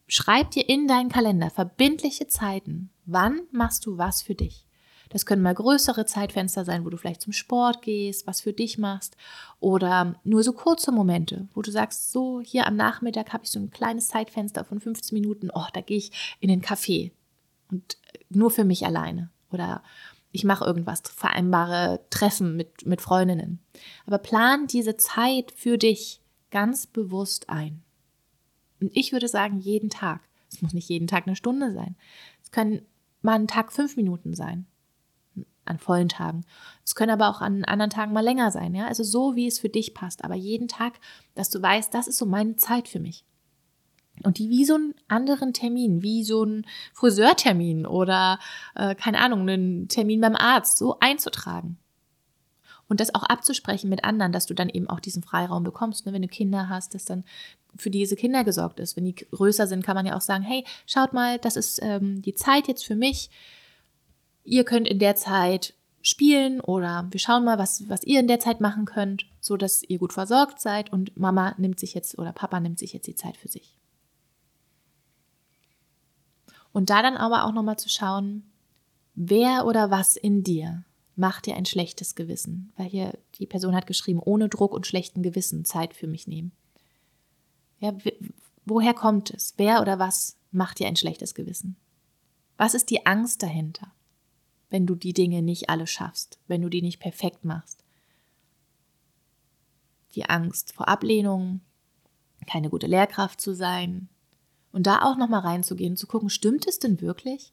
schreib 0.06 0.50
dir 0.50 0.68
in 0.68 0.86
deinen 0.86 1.08
Kalender 1.08 1.50
verbindliche 1.50 2.28
Zeiten. 2.28 2.90
Wann 3.06 3.40
machst 3.50 3.86
du 3.86 3.96
was 3.96 4.20
für 4.20 4.34
dich? 4.34 4.65
Das 5.10 5.26
können 5.26 5.42
mal 5.42 5.54
größere 5.54 6.04
Zeitfenster 6.06 6.64
sein, 6.64 6.84
wo 6.84 6.90
du 6.90 6.96
vielleicht 6.96 7.22
zum 7.22 7.32
Sport 7.32 7.82
gehst, 7.82 8.26
was 8.26 8.40
für 8.40 8.52
dich 8.52 8.78
machst. 8.78 9.16
Oder 9.60 10.16
nur 10.24 10.42
so 10.42 10.52
kurze 10.52 10.92
Momente, 10.92 11.48
wo 11.54 11.62
du 11.62 11.70
sagst, 11.70 12.12
so 12.12 12.40
hier 12.40 12.66
am 12.66 12.76
Nachmittag 12.76 13.32
habe 13.32 13.44
ich 13.44 13.50
so 13.50 13.58
ein 13.58 13.70
kleines 13.70 14.08
Zeitfenster 14.08 14.64
von 14.64 14.80
15 14.80 15.18
Minuten. 15.18 15.50
Oh, 15.54 15.66
da 15.72 15.80
gehe 15.80 15.98
ich 15.98 16.36
in 16.40 16.48
den 16.48 16.62
Café 16.62 17.12
und 17.70 17.98
nur 18.28 18.50
für 18.50 18.64
mich 18.64 18.84
alleine. 18.84 19.30
Oder 19.50 19.82
ich 20.32 20.44
mache 20.44 20.64
irgendwas, 20.64 21.02
vereinbare 21.14 22.00
Treffen 22.10 22.56
mit, 22.56 22.84
mit 22.84 23.00
Freundinnen. 23.00 23.60
Aber 24.06 24.18
plan 24.18 24.66
diese 24.66 24.96
Zeit 24.96 25.52
für 25.52 25.78
dich 25.78 26.20
ganz 26.50 26.86
bewusst 26.86 27.48
ein. 27.48 27.82
Und 28.80 28.94
ich 28.94 29.12
würde 29.12 29.28
sagen, 29.28 29.58
jeden 29.58 29.88
Tag. 29.88 30.20
Es 30.50 30.62
muss 30.62 30.74
nicht 30.74 30.88
jeden 30.88 31.06
Tag 31.06 31.26
eine 31.26 31.36
Stunde 31.36 31.72
sein. 31.72 31.96
Es 32.42 32.50
können 32.50 32.82
mal 33.22 33.34
einen 33.34 33.48
Tag 33.48 33.72
fünf 33.72 33.96
Minuten 33.96 34.34
sein 34.34 34.66
an 35.68 35.78
vollen 35.78 36.08
Tagen. 36.08 36.44
Es 36.84 36.94
können 36.94 37.10
aber 37.10 37.28
auch 37.28 37.40
an 37.40 37.64
anderen 37.64 37.90
Tagen 37.90 38.12
mal 38.12 38.24
länger 38.24 38.50
sein, 38.50 38.74
ja. 38.74 38.86
Also 38.86 39.02
so, 39.02 39.36
wie 39.36 39.46
es 39.46 39.58
für 39.58 39.68
dich 39.68 39.94
passt. 39.94 40.24
Aber 40.24 40.34
jeden 40.34 40.68
Tag, 40.68 40.94
dass 41.34 41.50
du 41.50 41.60
weißt, 41.60 41.92
das 41.92 42.08
ist 42.08 42.18
so 42.18 42.26
meine 42.26 42.56
Zeit 42.56 42.88
für 42.88 43.00
mich. 43.00 43.24
Und 44.22 44.38
die 44.38 44.48
wie 44.48 44.64
so 44.64 44.74
einen 44.74 44.94
anderen 45.08 45.52
Termin, 45.52 46.02
wie 46.02 46.24
so 46.24 46.44
ein 46.44 46.66
Friseurtermin 46.94 47.86
oder, 47.86 48.38
äh, 48.74 48.94
keine 48.94 49.18
Ahnung, 49.18 49.42
einen 49.42 49.88
Termin 49.88 50.20
beim 50.20 50.36
Arzt, 50.36 50.78
so 50.78 50.98
einzutragen. 51.00 51.78
Und 52.88 53.00
das 53.00 53.14
auch 53.14 53.24
abzusprechen 53.24 53.90
mit 53.90 54.04
anderen, 54.04 54.32
dass 54.32 54.46
du 54.46 54.54
dann 54.54 54.68
eben 54.68 54.88
auch 54.88 55.00
diesen 55.00 55.22
Freiraum 55.22 55.64
bekommst. 55.64 56.06
Ne? 56.06 56.12
Wenn 56.12 56.22
du 56.22 56.28
Kinder 56.28 56.68
hast, 56.68 56.94
dass 56.94 57.04
dann 57.04 57.24
für 57.76 57.90
diese 57.90 58.16
Kinder 58.16 58.44
gesorgt 58.44 58.80
ist. 58.80 58.96
Wenn 58.96 59.04
die 59.04 59.14
größer 59.14 59.66
sind, 59.66 59.84
kann 59.84 59.96
man 59.96 60.06
ja 60.06 60.16
auch 60.16 60.20
sagen, 60.20 60.44
hey, 60.44 60.64
schaut 60.86 61.12
mal, 61.12 61.38
das 61.38 61.56
ist 61.56 61.80
ähm, 61.82 62.22
die 62.22 62.34
Zeit 62.34 62.68
jetzt 62.68 62.84
für 62.84 62.96
mich 62.96 63.30
ihr 64.46 64.64
könnt 64.64 64.88
in 64.88 64.98
der 64.98 65.16
Zeit 65.16 65.74
spielen 66.02 66.60
oder 66.60 67.06
wir 67.10 67.18
schauen 67.20 67.44
mal, 67.44 67.58
was, 67.58 67.88
was 67.88 68.04
ihr 68.04 68.20
in 68.20 68.28
der 68.28 68.38
Zeit 68.38 68.60
machen 68.60 68.84
könnt, 68.84 69.26
so 69.40 69.56
dass 69.56 69.82
ihr 69.82 69.98
gut 69.98 70.12
versorgt 70.12 70.60
seid 70.60 70.92
und 70.92 71.16
Mama 71.16 71.54
nimmt 71.58 71.80
sich 71.80 71.94
jetzt 71.94 72.18
oder 72.18 72.32
Papa 72.32 72.60
nimmt 72.60 72.78
sich 72.78 72.92
jetzt 72.92 73.06
die 73.06 73.16
Zeit 73.16 73.36
für 73.36 73.48
sich. 73.48 73.76
Und 76.72 76.90
da 76.90 77.02
dann 77.02 77.16
aber 77.16 77.44
auch 77.44 77.52
nochmal 77.52 77.78
zu 77.78 77.88
schauen, 77.88 78.44
wer 79.14 79.66
oder 79.66 79.90
was 79.90 80.16
in 80.16 80.44
dir 80.44 80.84
macht 81.16 81.46
dir 81.46 81.56
ein 81.56 81.64
schlechtes 81.64 82.14
Gewissen? 82.14 82.72
Weil 82.76 82.86
hier 82.86 83.18
die 83.38 83.46
Person 83.46 83.74
hat 83.74 83.86
geschrieben, 83.86 84.20
ohne 84.22 84.48
Druck 84.48 84.74
und 84.74 84.86
schlechten 84.86 85.22
Gewissen 85.22 85.64
Zeit 85.64 85.94
für 85.94 86.06
mich 86.06 86.26
nehmen. 86.26 86.52
Ja, 87.80 87.96
woher 88.64 88.94
kommt 88.94 89.30
es? 89.30 89.54
Wer 89.56 89.80
oder 89.80 89.98
was 89.98 90.36
macht 90.52 90.78
dir 90.78 90.86
ein 90.86 90.96
schlechtes 90.96 91.34
Gewissen? 91.34 91.76
Was 92.58 92.74
ist 92.74 92.90
die 92.90 93.06
Angst 93.06 93.42
dahinter? 93.42 93.90
Wenn 94.70 94.86
du 94.86 94.94
die 94.94 95.12
Dinge 95.12 95.42
nicht 95.42 95.70
alle 95.70 95.86
schaffst, 95.86 96.38
wenn 96.46 96.62
du 96.62 96.68
die 96.68 96.82
nicht 96.82 97.00
perfekt 97.00 97.44
machst. 97.44 97.84
Die 100.14 100.24
Angst 100.24 100.72
vor 100.72 100.88
Ablehnung, 100.88 101.60
keine 102.46 102.70
gute 102.70 102.86
Lehrkraft 102.86 103.40
zu 103.40 103.54
sein 103.54 104.08
und 104.72 104.86
da 104.86 105.02
auch 105.02 105.16
noch 105.16 105.28
mal 105.28 105.40
reinzugehen, 105.40 105.96
zu 105.96 106.06
gucken, 106.06 106.30
stimmt 106.30 106.66
es 106.66 106.78
denn 106.78 107.00
wirklich? 107.00 107.52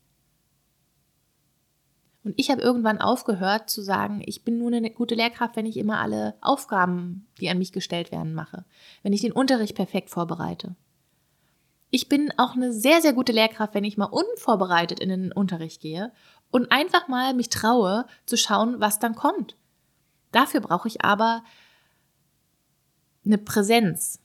Und 2.23 2.35
ich 2.37 2.49
habe 2.49 2.61
irgendwann 2.61 3.01
aufgehört 3.01 3.69
zu 3.69 3.81
sagen, 3.81 4.21
ich 4.25 4.45
bin 4.45 4.57
nur 4.57 4.71
eine 4.71 4.89
gute 4.89 5.15
Lehrkraft, 5.15 5.57
wenn 5.57 5.65
ich 5.65 5.75
immer 5.77 5.99
alle 5.99 6.35
Aufgaben, 6.39 7.27
die 7.39 7.49
an 7.49 7.57
mich 7.57 7.73
gestellt 7.73 8.11
werden, 8.11 8.33
mache, 8.33 8.65
wenn 9.03 9.13
ich 9.13 9.21
den 9.21 9.33
Unterricht 9.33 9.75
perfekt 9.75 10.09
vorbereite. 10.09 10.75
Ich 11.89 12.09
bin 12.09 12.31
auch 12.37 12.55
eine 12.55 12.71
sehr, 12.71 13.01
sehr 13.01 13.13
gute 13.13 13.33
Lehrkraft, 13.33 13.75
wenn 13.75 13.83
ich 13.83 13.97
mal 13.97 14.05
unvorbereitet 14.05 14.99
in 14.99 15.09
den 15.09 15.31
Unterricht 15.31 15.81
gehe 15.81 16.11
und 16.53 16.71
einfach 16.71 17.07
mal 17.07 17.33
mich 17.33 17.49
traue 17.49 18.05
zu 18.27 18.37
schauen, 18.37 18.79
was 18.79 18.99
dann 18.99 19.15
kommt. 19.15 19.57
Dafür 20.31 20.61
brauche 20.61 20.87
ich 20.87 21.03
aber 21.03 21.43
eine 23.25 23.39
Präsenz 23.39 24.19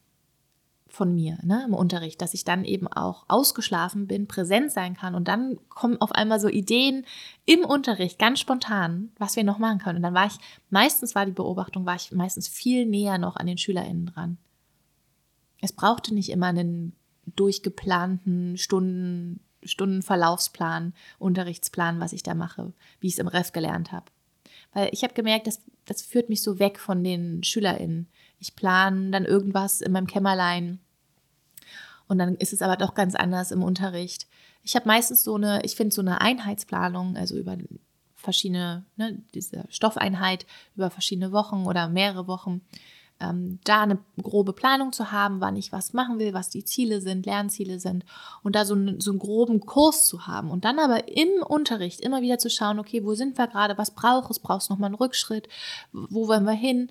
von 0.88 1.14
mir 1.14 1.38
ne, 1.42 1.64
im 1.66 1.72
Unterricht, 1.72 2.20
dass 2.20 2.34
ich 2.34 2.44
dann 2.44 2.66
eben 2.66 2.86
auch 2.86 3.24
ausgeschlafen 3.28 4.06
bin, 4.06 4.28
präsent 4.28 4.72
sein 4.72 4.94
kann 4.94 5.14
und 5.14 5.26
dann 5.26 5.58
kommen 5.70 5.98
auf 6.02 6.12
einmal 6.12 6.38
so 6.38 6.48
Ideen 6.48 7.06
im 7.46 7.64
Unterricht 7.64 8.18
ganz 8.18 8.40
spontan, 8.40 9.10
was 9.16 9.36
wir 9.36 9.44
noch 9.44 9.58
machen 9.58 9.78
können. 9.78 9.96
Und 9.96 10.02
dann 10.02 10.14
war 10.14 10.26
ich, 10.26 10.38
meistens 10.68 11.14
war 11.14 11.24
die 11.24 11.32
Beobachtung, 11.32 11.86
war 11.86 11.96
ich 11.96 12.12
meistens 12.12 12.46
viel 12.46 12.84
näher 12.84 13.16
noch 13.16 13.36
an 13.36 13.46
den 13.46 13.58
SchülerInnen 13.58 14.06
dran. 14.06 14.36
Es 15.62 15.72
brauchte 15.72 16.12
nicht 16.12 16.28
immer 16.28 16.48
einen 16.48 16.94
durchgeplanten 17.24 18.58
Stunden, 18.58 19.40
Stundenverlaufsplan, 19.62 20.94
Unterrichtsplan, 21.18 22.00
was 22.00 22.12
ich 22.12 22.22
da 22.22 22.34
mache, 22.34 22.72
wie 23.00 23.08
ich 23.08 23.14
es 23.14 23.18
im 23.18 23.28
Ref 23.28 23.52
gelernt 23.52 23.92
habe. 23.92 24.06
Weil 24.72 24.90
ich 24.92 25.02
habe 25.02 25.14
gemerkt, 25.14 25.46
das, 25.46 25.60
das 25.84 26.02
führt 26.02 26.28
mich 26.28 26.42
so 26.42 26.58
weg 26.58 26.78
von 26.78 27.02
den 27.02 27.42
SchülerInnen. 27.42 28.08
Ich 28.38 28.54
plane 28.54 29.10
dann 29.10 29.24
irgendwas 29.24 29.80
in 29.80 29.92
meinem 29.92 30.06
Kämmerlein 30.06 30.80
und 32.08 32.18
dann 32.18 32.34
ist 32.36 32.52
es 32.52 32.62
aber 32.62 32.76
doch 32.76 32.94
ganz 32.94 33.14
anders 33.14 33.50
im 33.50 33.62
Unterricht. 33.62 34.26
Ich 34.62 34.74
habe 34.74 34.86
meistens 34.86 35.22
so 35.22 35.36
eine, 35.36 35.62
ich 35.64 35.76
finde 35.76 35.94
so 35.94 36.00
eine 36.00 36.20
Einheitsplanung, 36.20 37.16
also 37.16 37.36
über 37.36 37.56
verschiedene, 38.14 38.84
ne, 38.96 39.22
diese 39.34 39.64
Stoffeinheit 39.68 40.46
über 40.74 40.90
verschiedene 40.90 41.32
Wochen 41.32 41.64
oder 41.64 41.88
mehrere 41.88 42.26
Wochen 42.26 42.62
ähm, 43.20 43.58
da 43.64 43.82
eine 43.82 43.98
grobe 44.22 44.52
Planung 44.52 44.92
zu 44.92 45.10
haben, 45.10 45.40
wann 45.40 45.56
ich 45.56 45.72
was 45.72 45.92
machen 45.92 46.18
will, 46.18 46.34
was 46.34 46.50
die 46.50 46.64
Ziele 46.64 47.00
sind, 47.00 47.26
Lernziele 47.26 47.80
sind 47.80 48.04
und 48.42 48.54
da 48.54 48.64
so, 48.64 48.74
einen, 48.74 49.00
so 49.00 49.10
einen 49.10 49.18
groben 49.18 49.60
Kurs 49.60 50.04
zu 50.04 50.26
haben 50.26 50.50
und 50.50 50.64
dann 50.64 50.78
aber 50.78 51.08
im 51.08 51.42
Unterricht 51.42 52.00
immer 52.00 52.22
wieder 52.22 52.38
zu 52.38 52.50
schauen, 52.50 52.78
okay, 52.78 53.04
wo 53.04 53.14
sind 53.14 53.36
wir 53.36 53.48
gerade, 53.48 53.76
was 53.76 53.90
braucht 53.92 54.30
es, 54.30 54.38
brauchst 54.38 54.68
du 54.68 54.74
nochmal 54.74 54.88
einen 54.88 54.94
Rückschritt, 54.96 55.48
wo 55.92 56.28
wollen 56.28 56.44
wir 56.44 56.52
hin? 56.52 56.90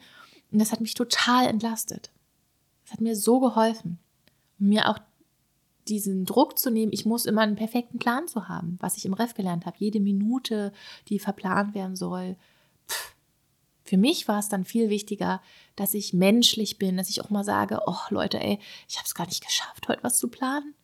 Und 0.51 0.59
das 0.59 0.71
hat 0.71 0.81
mich 0.81 0.93
total 0.93 1.47
entlastet. 1.47 2.11
Das 2.83 2.93
hat 2.93 3.01
mir 3.01 3.15
so 3.15 3.39
geholfen. 3.39 3.99
Mir 4.57 4.89
auch 4.89 4.99
diesen 5.87 6.25
Druck 6.25 6.57
zu 6.57 6.69
nehmen, 6.69 6.91
ich 6.93 7.05
muss 7.05 7.25
immer 7.25 7.41
einen 7.41 7.55
perfekten 7.55 7.99
Plan 7.99 8.27
zu 8.27 8.47
haben, 8.47 8.77
was 8.79 8.97
ich 8.97 9.05
im 9.05 9.13
Ref 9.13 9.33
gelernt 9.33 9.65
habe. 9.65 9.77
Jede 9.79 9.99
Minute, 9.99 10.73
die 11.07 11.19
verplant 11.19 11.73
werden 11.73 11.95
soll, 11.95 12.35
für 13.87 13.97
mich 13.97 14.27
war 14.27 14.39
es 14.39 14.49
dann 14.49 14.65
viel 14.65 14.89
wichtiger, 14.89 15.41
dass 15.75 15.93
ich 15.93 16.13
menschlich 16.13 16.77
bin, 16.77 16.97
dass 16.97 17.09
ich 17.09 17.21
auch 17.21 17.29
mal 17.29 17.45
sage, 17.45 17.79
oh 17.85 17.95
Leute, 18.09 18.39
ey, 18.39 18.59
ich 18.87 18.97
habe 18.97 19.05
es 19.05 19.15
gar 19.15 19.25
nicht 19.27 19.45
geschafft, 19.45 19.87
heute 19.87 20.03
was 20.03 20.17
zu 20.17 20.27
planen. 20.27 20.75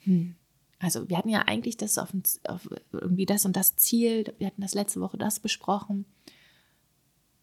Hm. 0.00 0.34
Also 0.80 1.08
wir 1.08 1.16
hatten 1.16 1.28
ja 1.28 1.42
eigentlich 1.42 1.76
das 1.76 1.96
auf, 1.98 2.12
auf, 2.48 2.68
irgendwie 2.90 3.24
das 3.24 3.44
und 3.44 3.54
das 3.54 3.76
Ziel. 3.76 4.34
Wir 4.38 4.48
hatten 4.48 4.62
das 4.62 4.74
letzte 4.74 5.00
Woche 5.00 5.16
das 5.16 5.38
besprochen. 5.38 6.06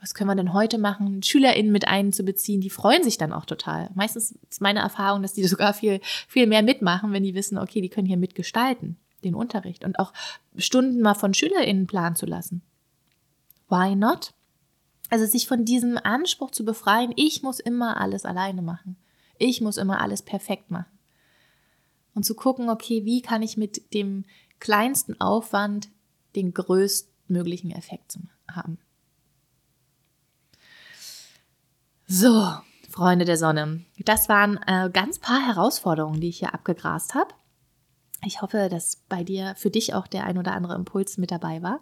Was 0.01 0.13
können 0.13 0.29
wir 0.29 0.35
denn 0.35 0.53
heute 0.53 0.77
machen? 0.77 1.23
SchülerInnen 1.23 1.71
mit 1.71 1.87
einzubeziehen, 1.87 2.59
die 2.59 2.69
freuen 2.69 3.03
sich 3.03 3.17
dann 3.17 3.31
auch 3.31 3.45
total. 3.45 3.89
Meistens 3.95 4.37
ist 4.49 4.61
meine 4.61 4.79
Erfahrung, 4.79 5.21
dass 5.21 5.33
die 5.33 5.43
sogar 5.47 5.73
viel, 5.73 6.01
viel 6.27 6.47
mehr 6.47 6.63
mitmachen, 6.63 7.13
wenn 7.13 7.23
die 7.23 7.33
wissen, 7.33 7.57
okay, 7.57 7.79
die 7.79 7.89
können 7.89 8.07
hier 8.07 8.17
mitgestalten, 8.17 8.97
den 9.23 9.35
Unterricht 9.35 9.85
und 9.85 9.99
auch 9.99 10.11
Stunden 10.57 11.01
mal 11.01 11.15
von 11.15 11.33
SchülerInnen 11.33 11.87
planen 11.87 12.17
zu 12.17 12.25
lassen. 12.25 12.61
Why 13.69 13.95
not? 13.95 14.33
Also 15.09 15.25
sich 15.25 15.47
von 15.47 15.65
diesem 15.65 15.97
Anspruch 15.97 16.51
zu 16.51 16.63
befreien, 16.63 17.13
ich 17.15 17.41
muss 17.41 17.59
immer 17.59 17.97
alles 17.97 18.25
alleine 18.25 18.61
machen. 18.61 18.95
Ich 19.37 19.61
muss 19.61 19.77
immer 19.77 20.01
alles 20.01 20.21
perfekt 20.21 20.69
machen. 20.69 20.99
Und 22.13 22.23
zu 22.23 22.35
gucken, 22.35 22.69
okay, 22.69 23.05
wie 23.05 23.21
kann 23.21 23.41
ich 23.41 23.57
mit 23.57 23.93
dem 23.93 24.25
kleinsten 24.59 25.19
Aufwand 25.19 25.89
den 26.35 26.53
größtmöglichen 26.53 27.71
Effekt 27.71 28.19
haben. 28.51 28.77
So, 32.07 32.53
Freunde 32.89 33.25
der 33.25 33.37
Sonne, 33.37 33.85
das 33.99 34.29
waren 34.29 34.57
äh, 34.65 34.89
ganz 34.91 35.19
paar 35.19 35.45
Herausforderungen, 35.45 36.19
die 36.19 36.29
ich 36.29 36.39
hier 36.39 36.53
abgegrast 36.53 37.13
habe. 37.13 37.33
Ich 38.25 38.41
hoffe, 38.41 38.67
dass 38.69 38.97
bei 39.07 39.23
dir 39.23 39.53
für 39.55 39.69
dich 39.69 39.93
auch 39.93 40.05
der 40.05 40.25
ein 40.25 40.37
oder 40.37 40.53
andere 40.53 40.75
Impuls 40.75 41.17
mit 41.17 41.31
dabei 41.31 41.61
war. 41.61 41.79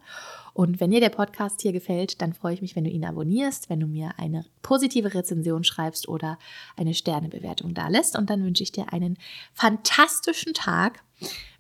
Und 0.54 0.80
wenn 0.80 0.92
dir 0.92 1.00
der 1.00 1.10
Podcast 1.10 1.62
hier 1.62 1.72
gefällt, 1.72 2.22
dann 2.22 2.34
freue 2.34 2.54
ich 2.54 2.62
mich, 2.62 2.76
wenn 2.76 2.84
du 2.84 2.92
ihn 2.92 3.06
abonnierst, 3.06 3.70
wenn 3.70 3.80
du 3.80 3.88
mir 3.88 4.12
eine 4.18 4.46
positive 4.62 5.14
Rezension 5.14 5.64
schreibst 5.64 6.08
oder 6.08 6.38
eine 6.76 6.94
Sternebewertung 6.94 7.74
da 7.74 7.88
lässt. 7.88 8.16
Und 8.16 8.30
dann 8.30 8.44
wünsche 8.44 8.64
ich 8.64 8.72
dir 8.72 8.94
einen 8.94 9.18
fantastischen 9.54 10.54
Tag. 10.54 11.04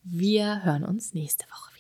Wir 0.04 0.64
hören 0.64 0.84
uns 0.84 1.14
nächste 1.14 1.46
Woche. 1.46 1.77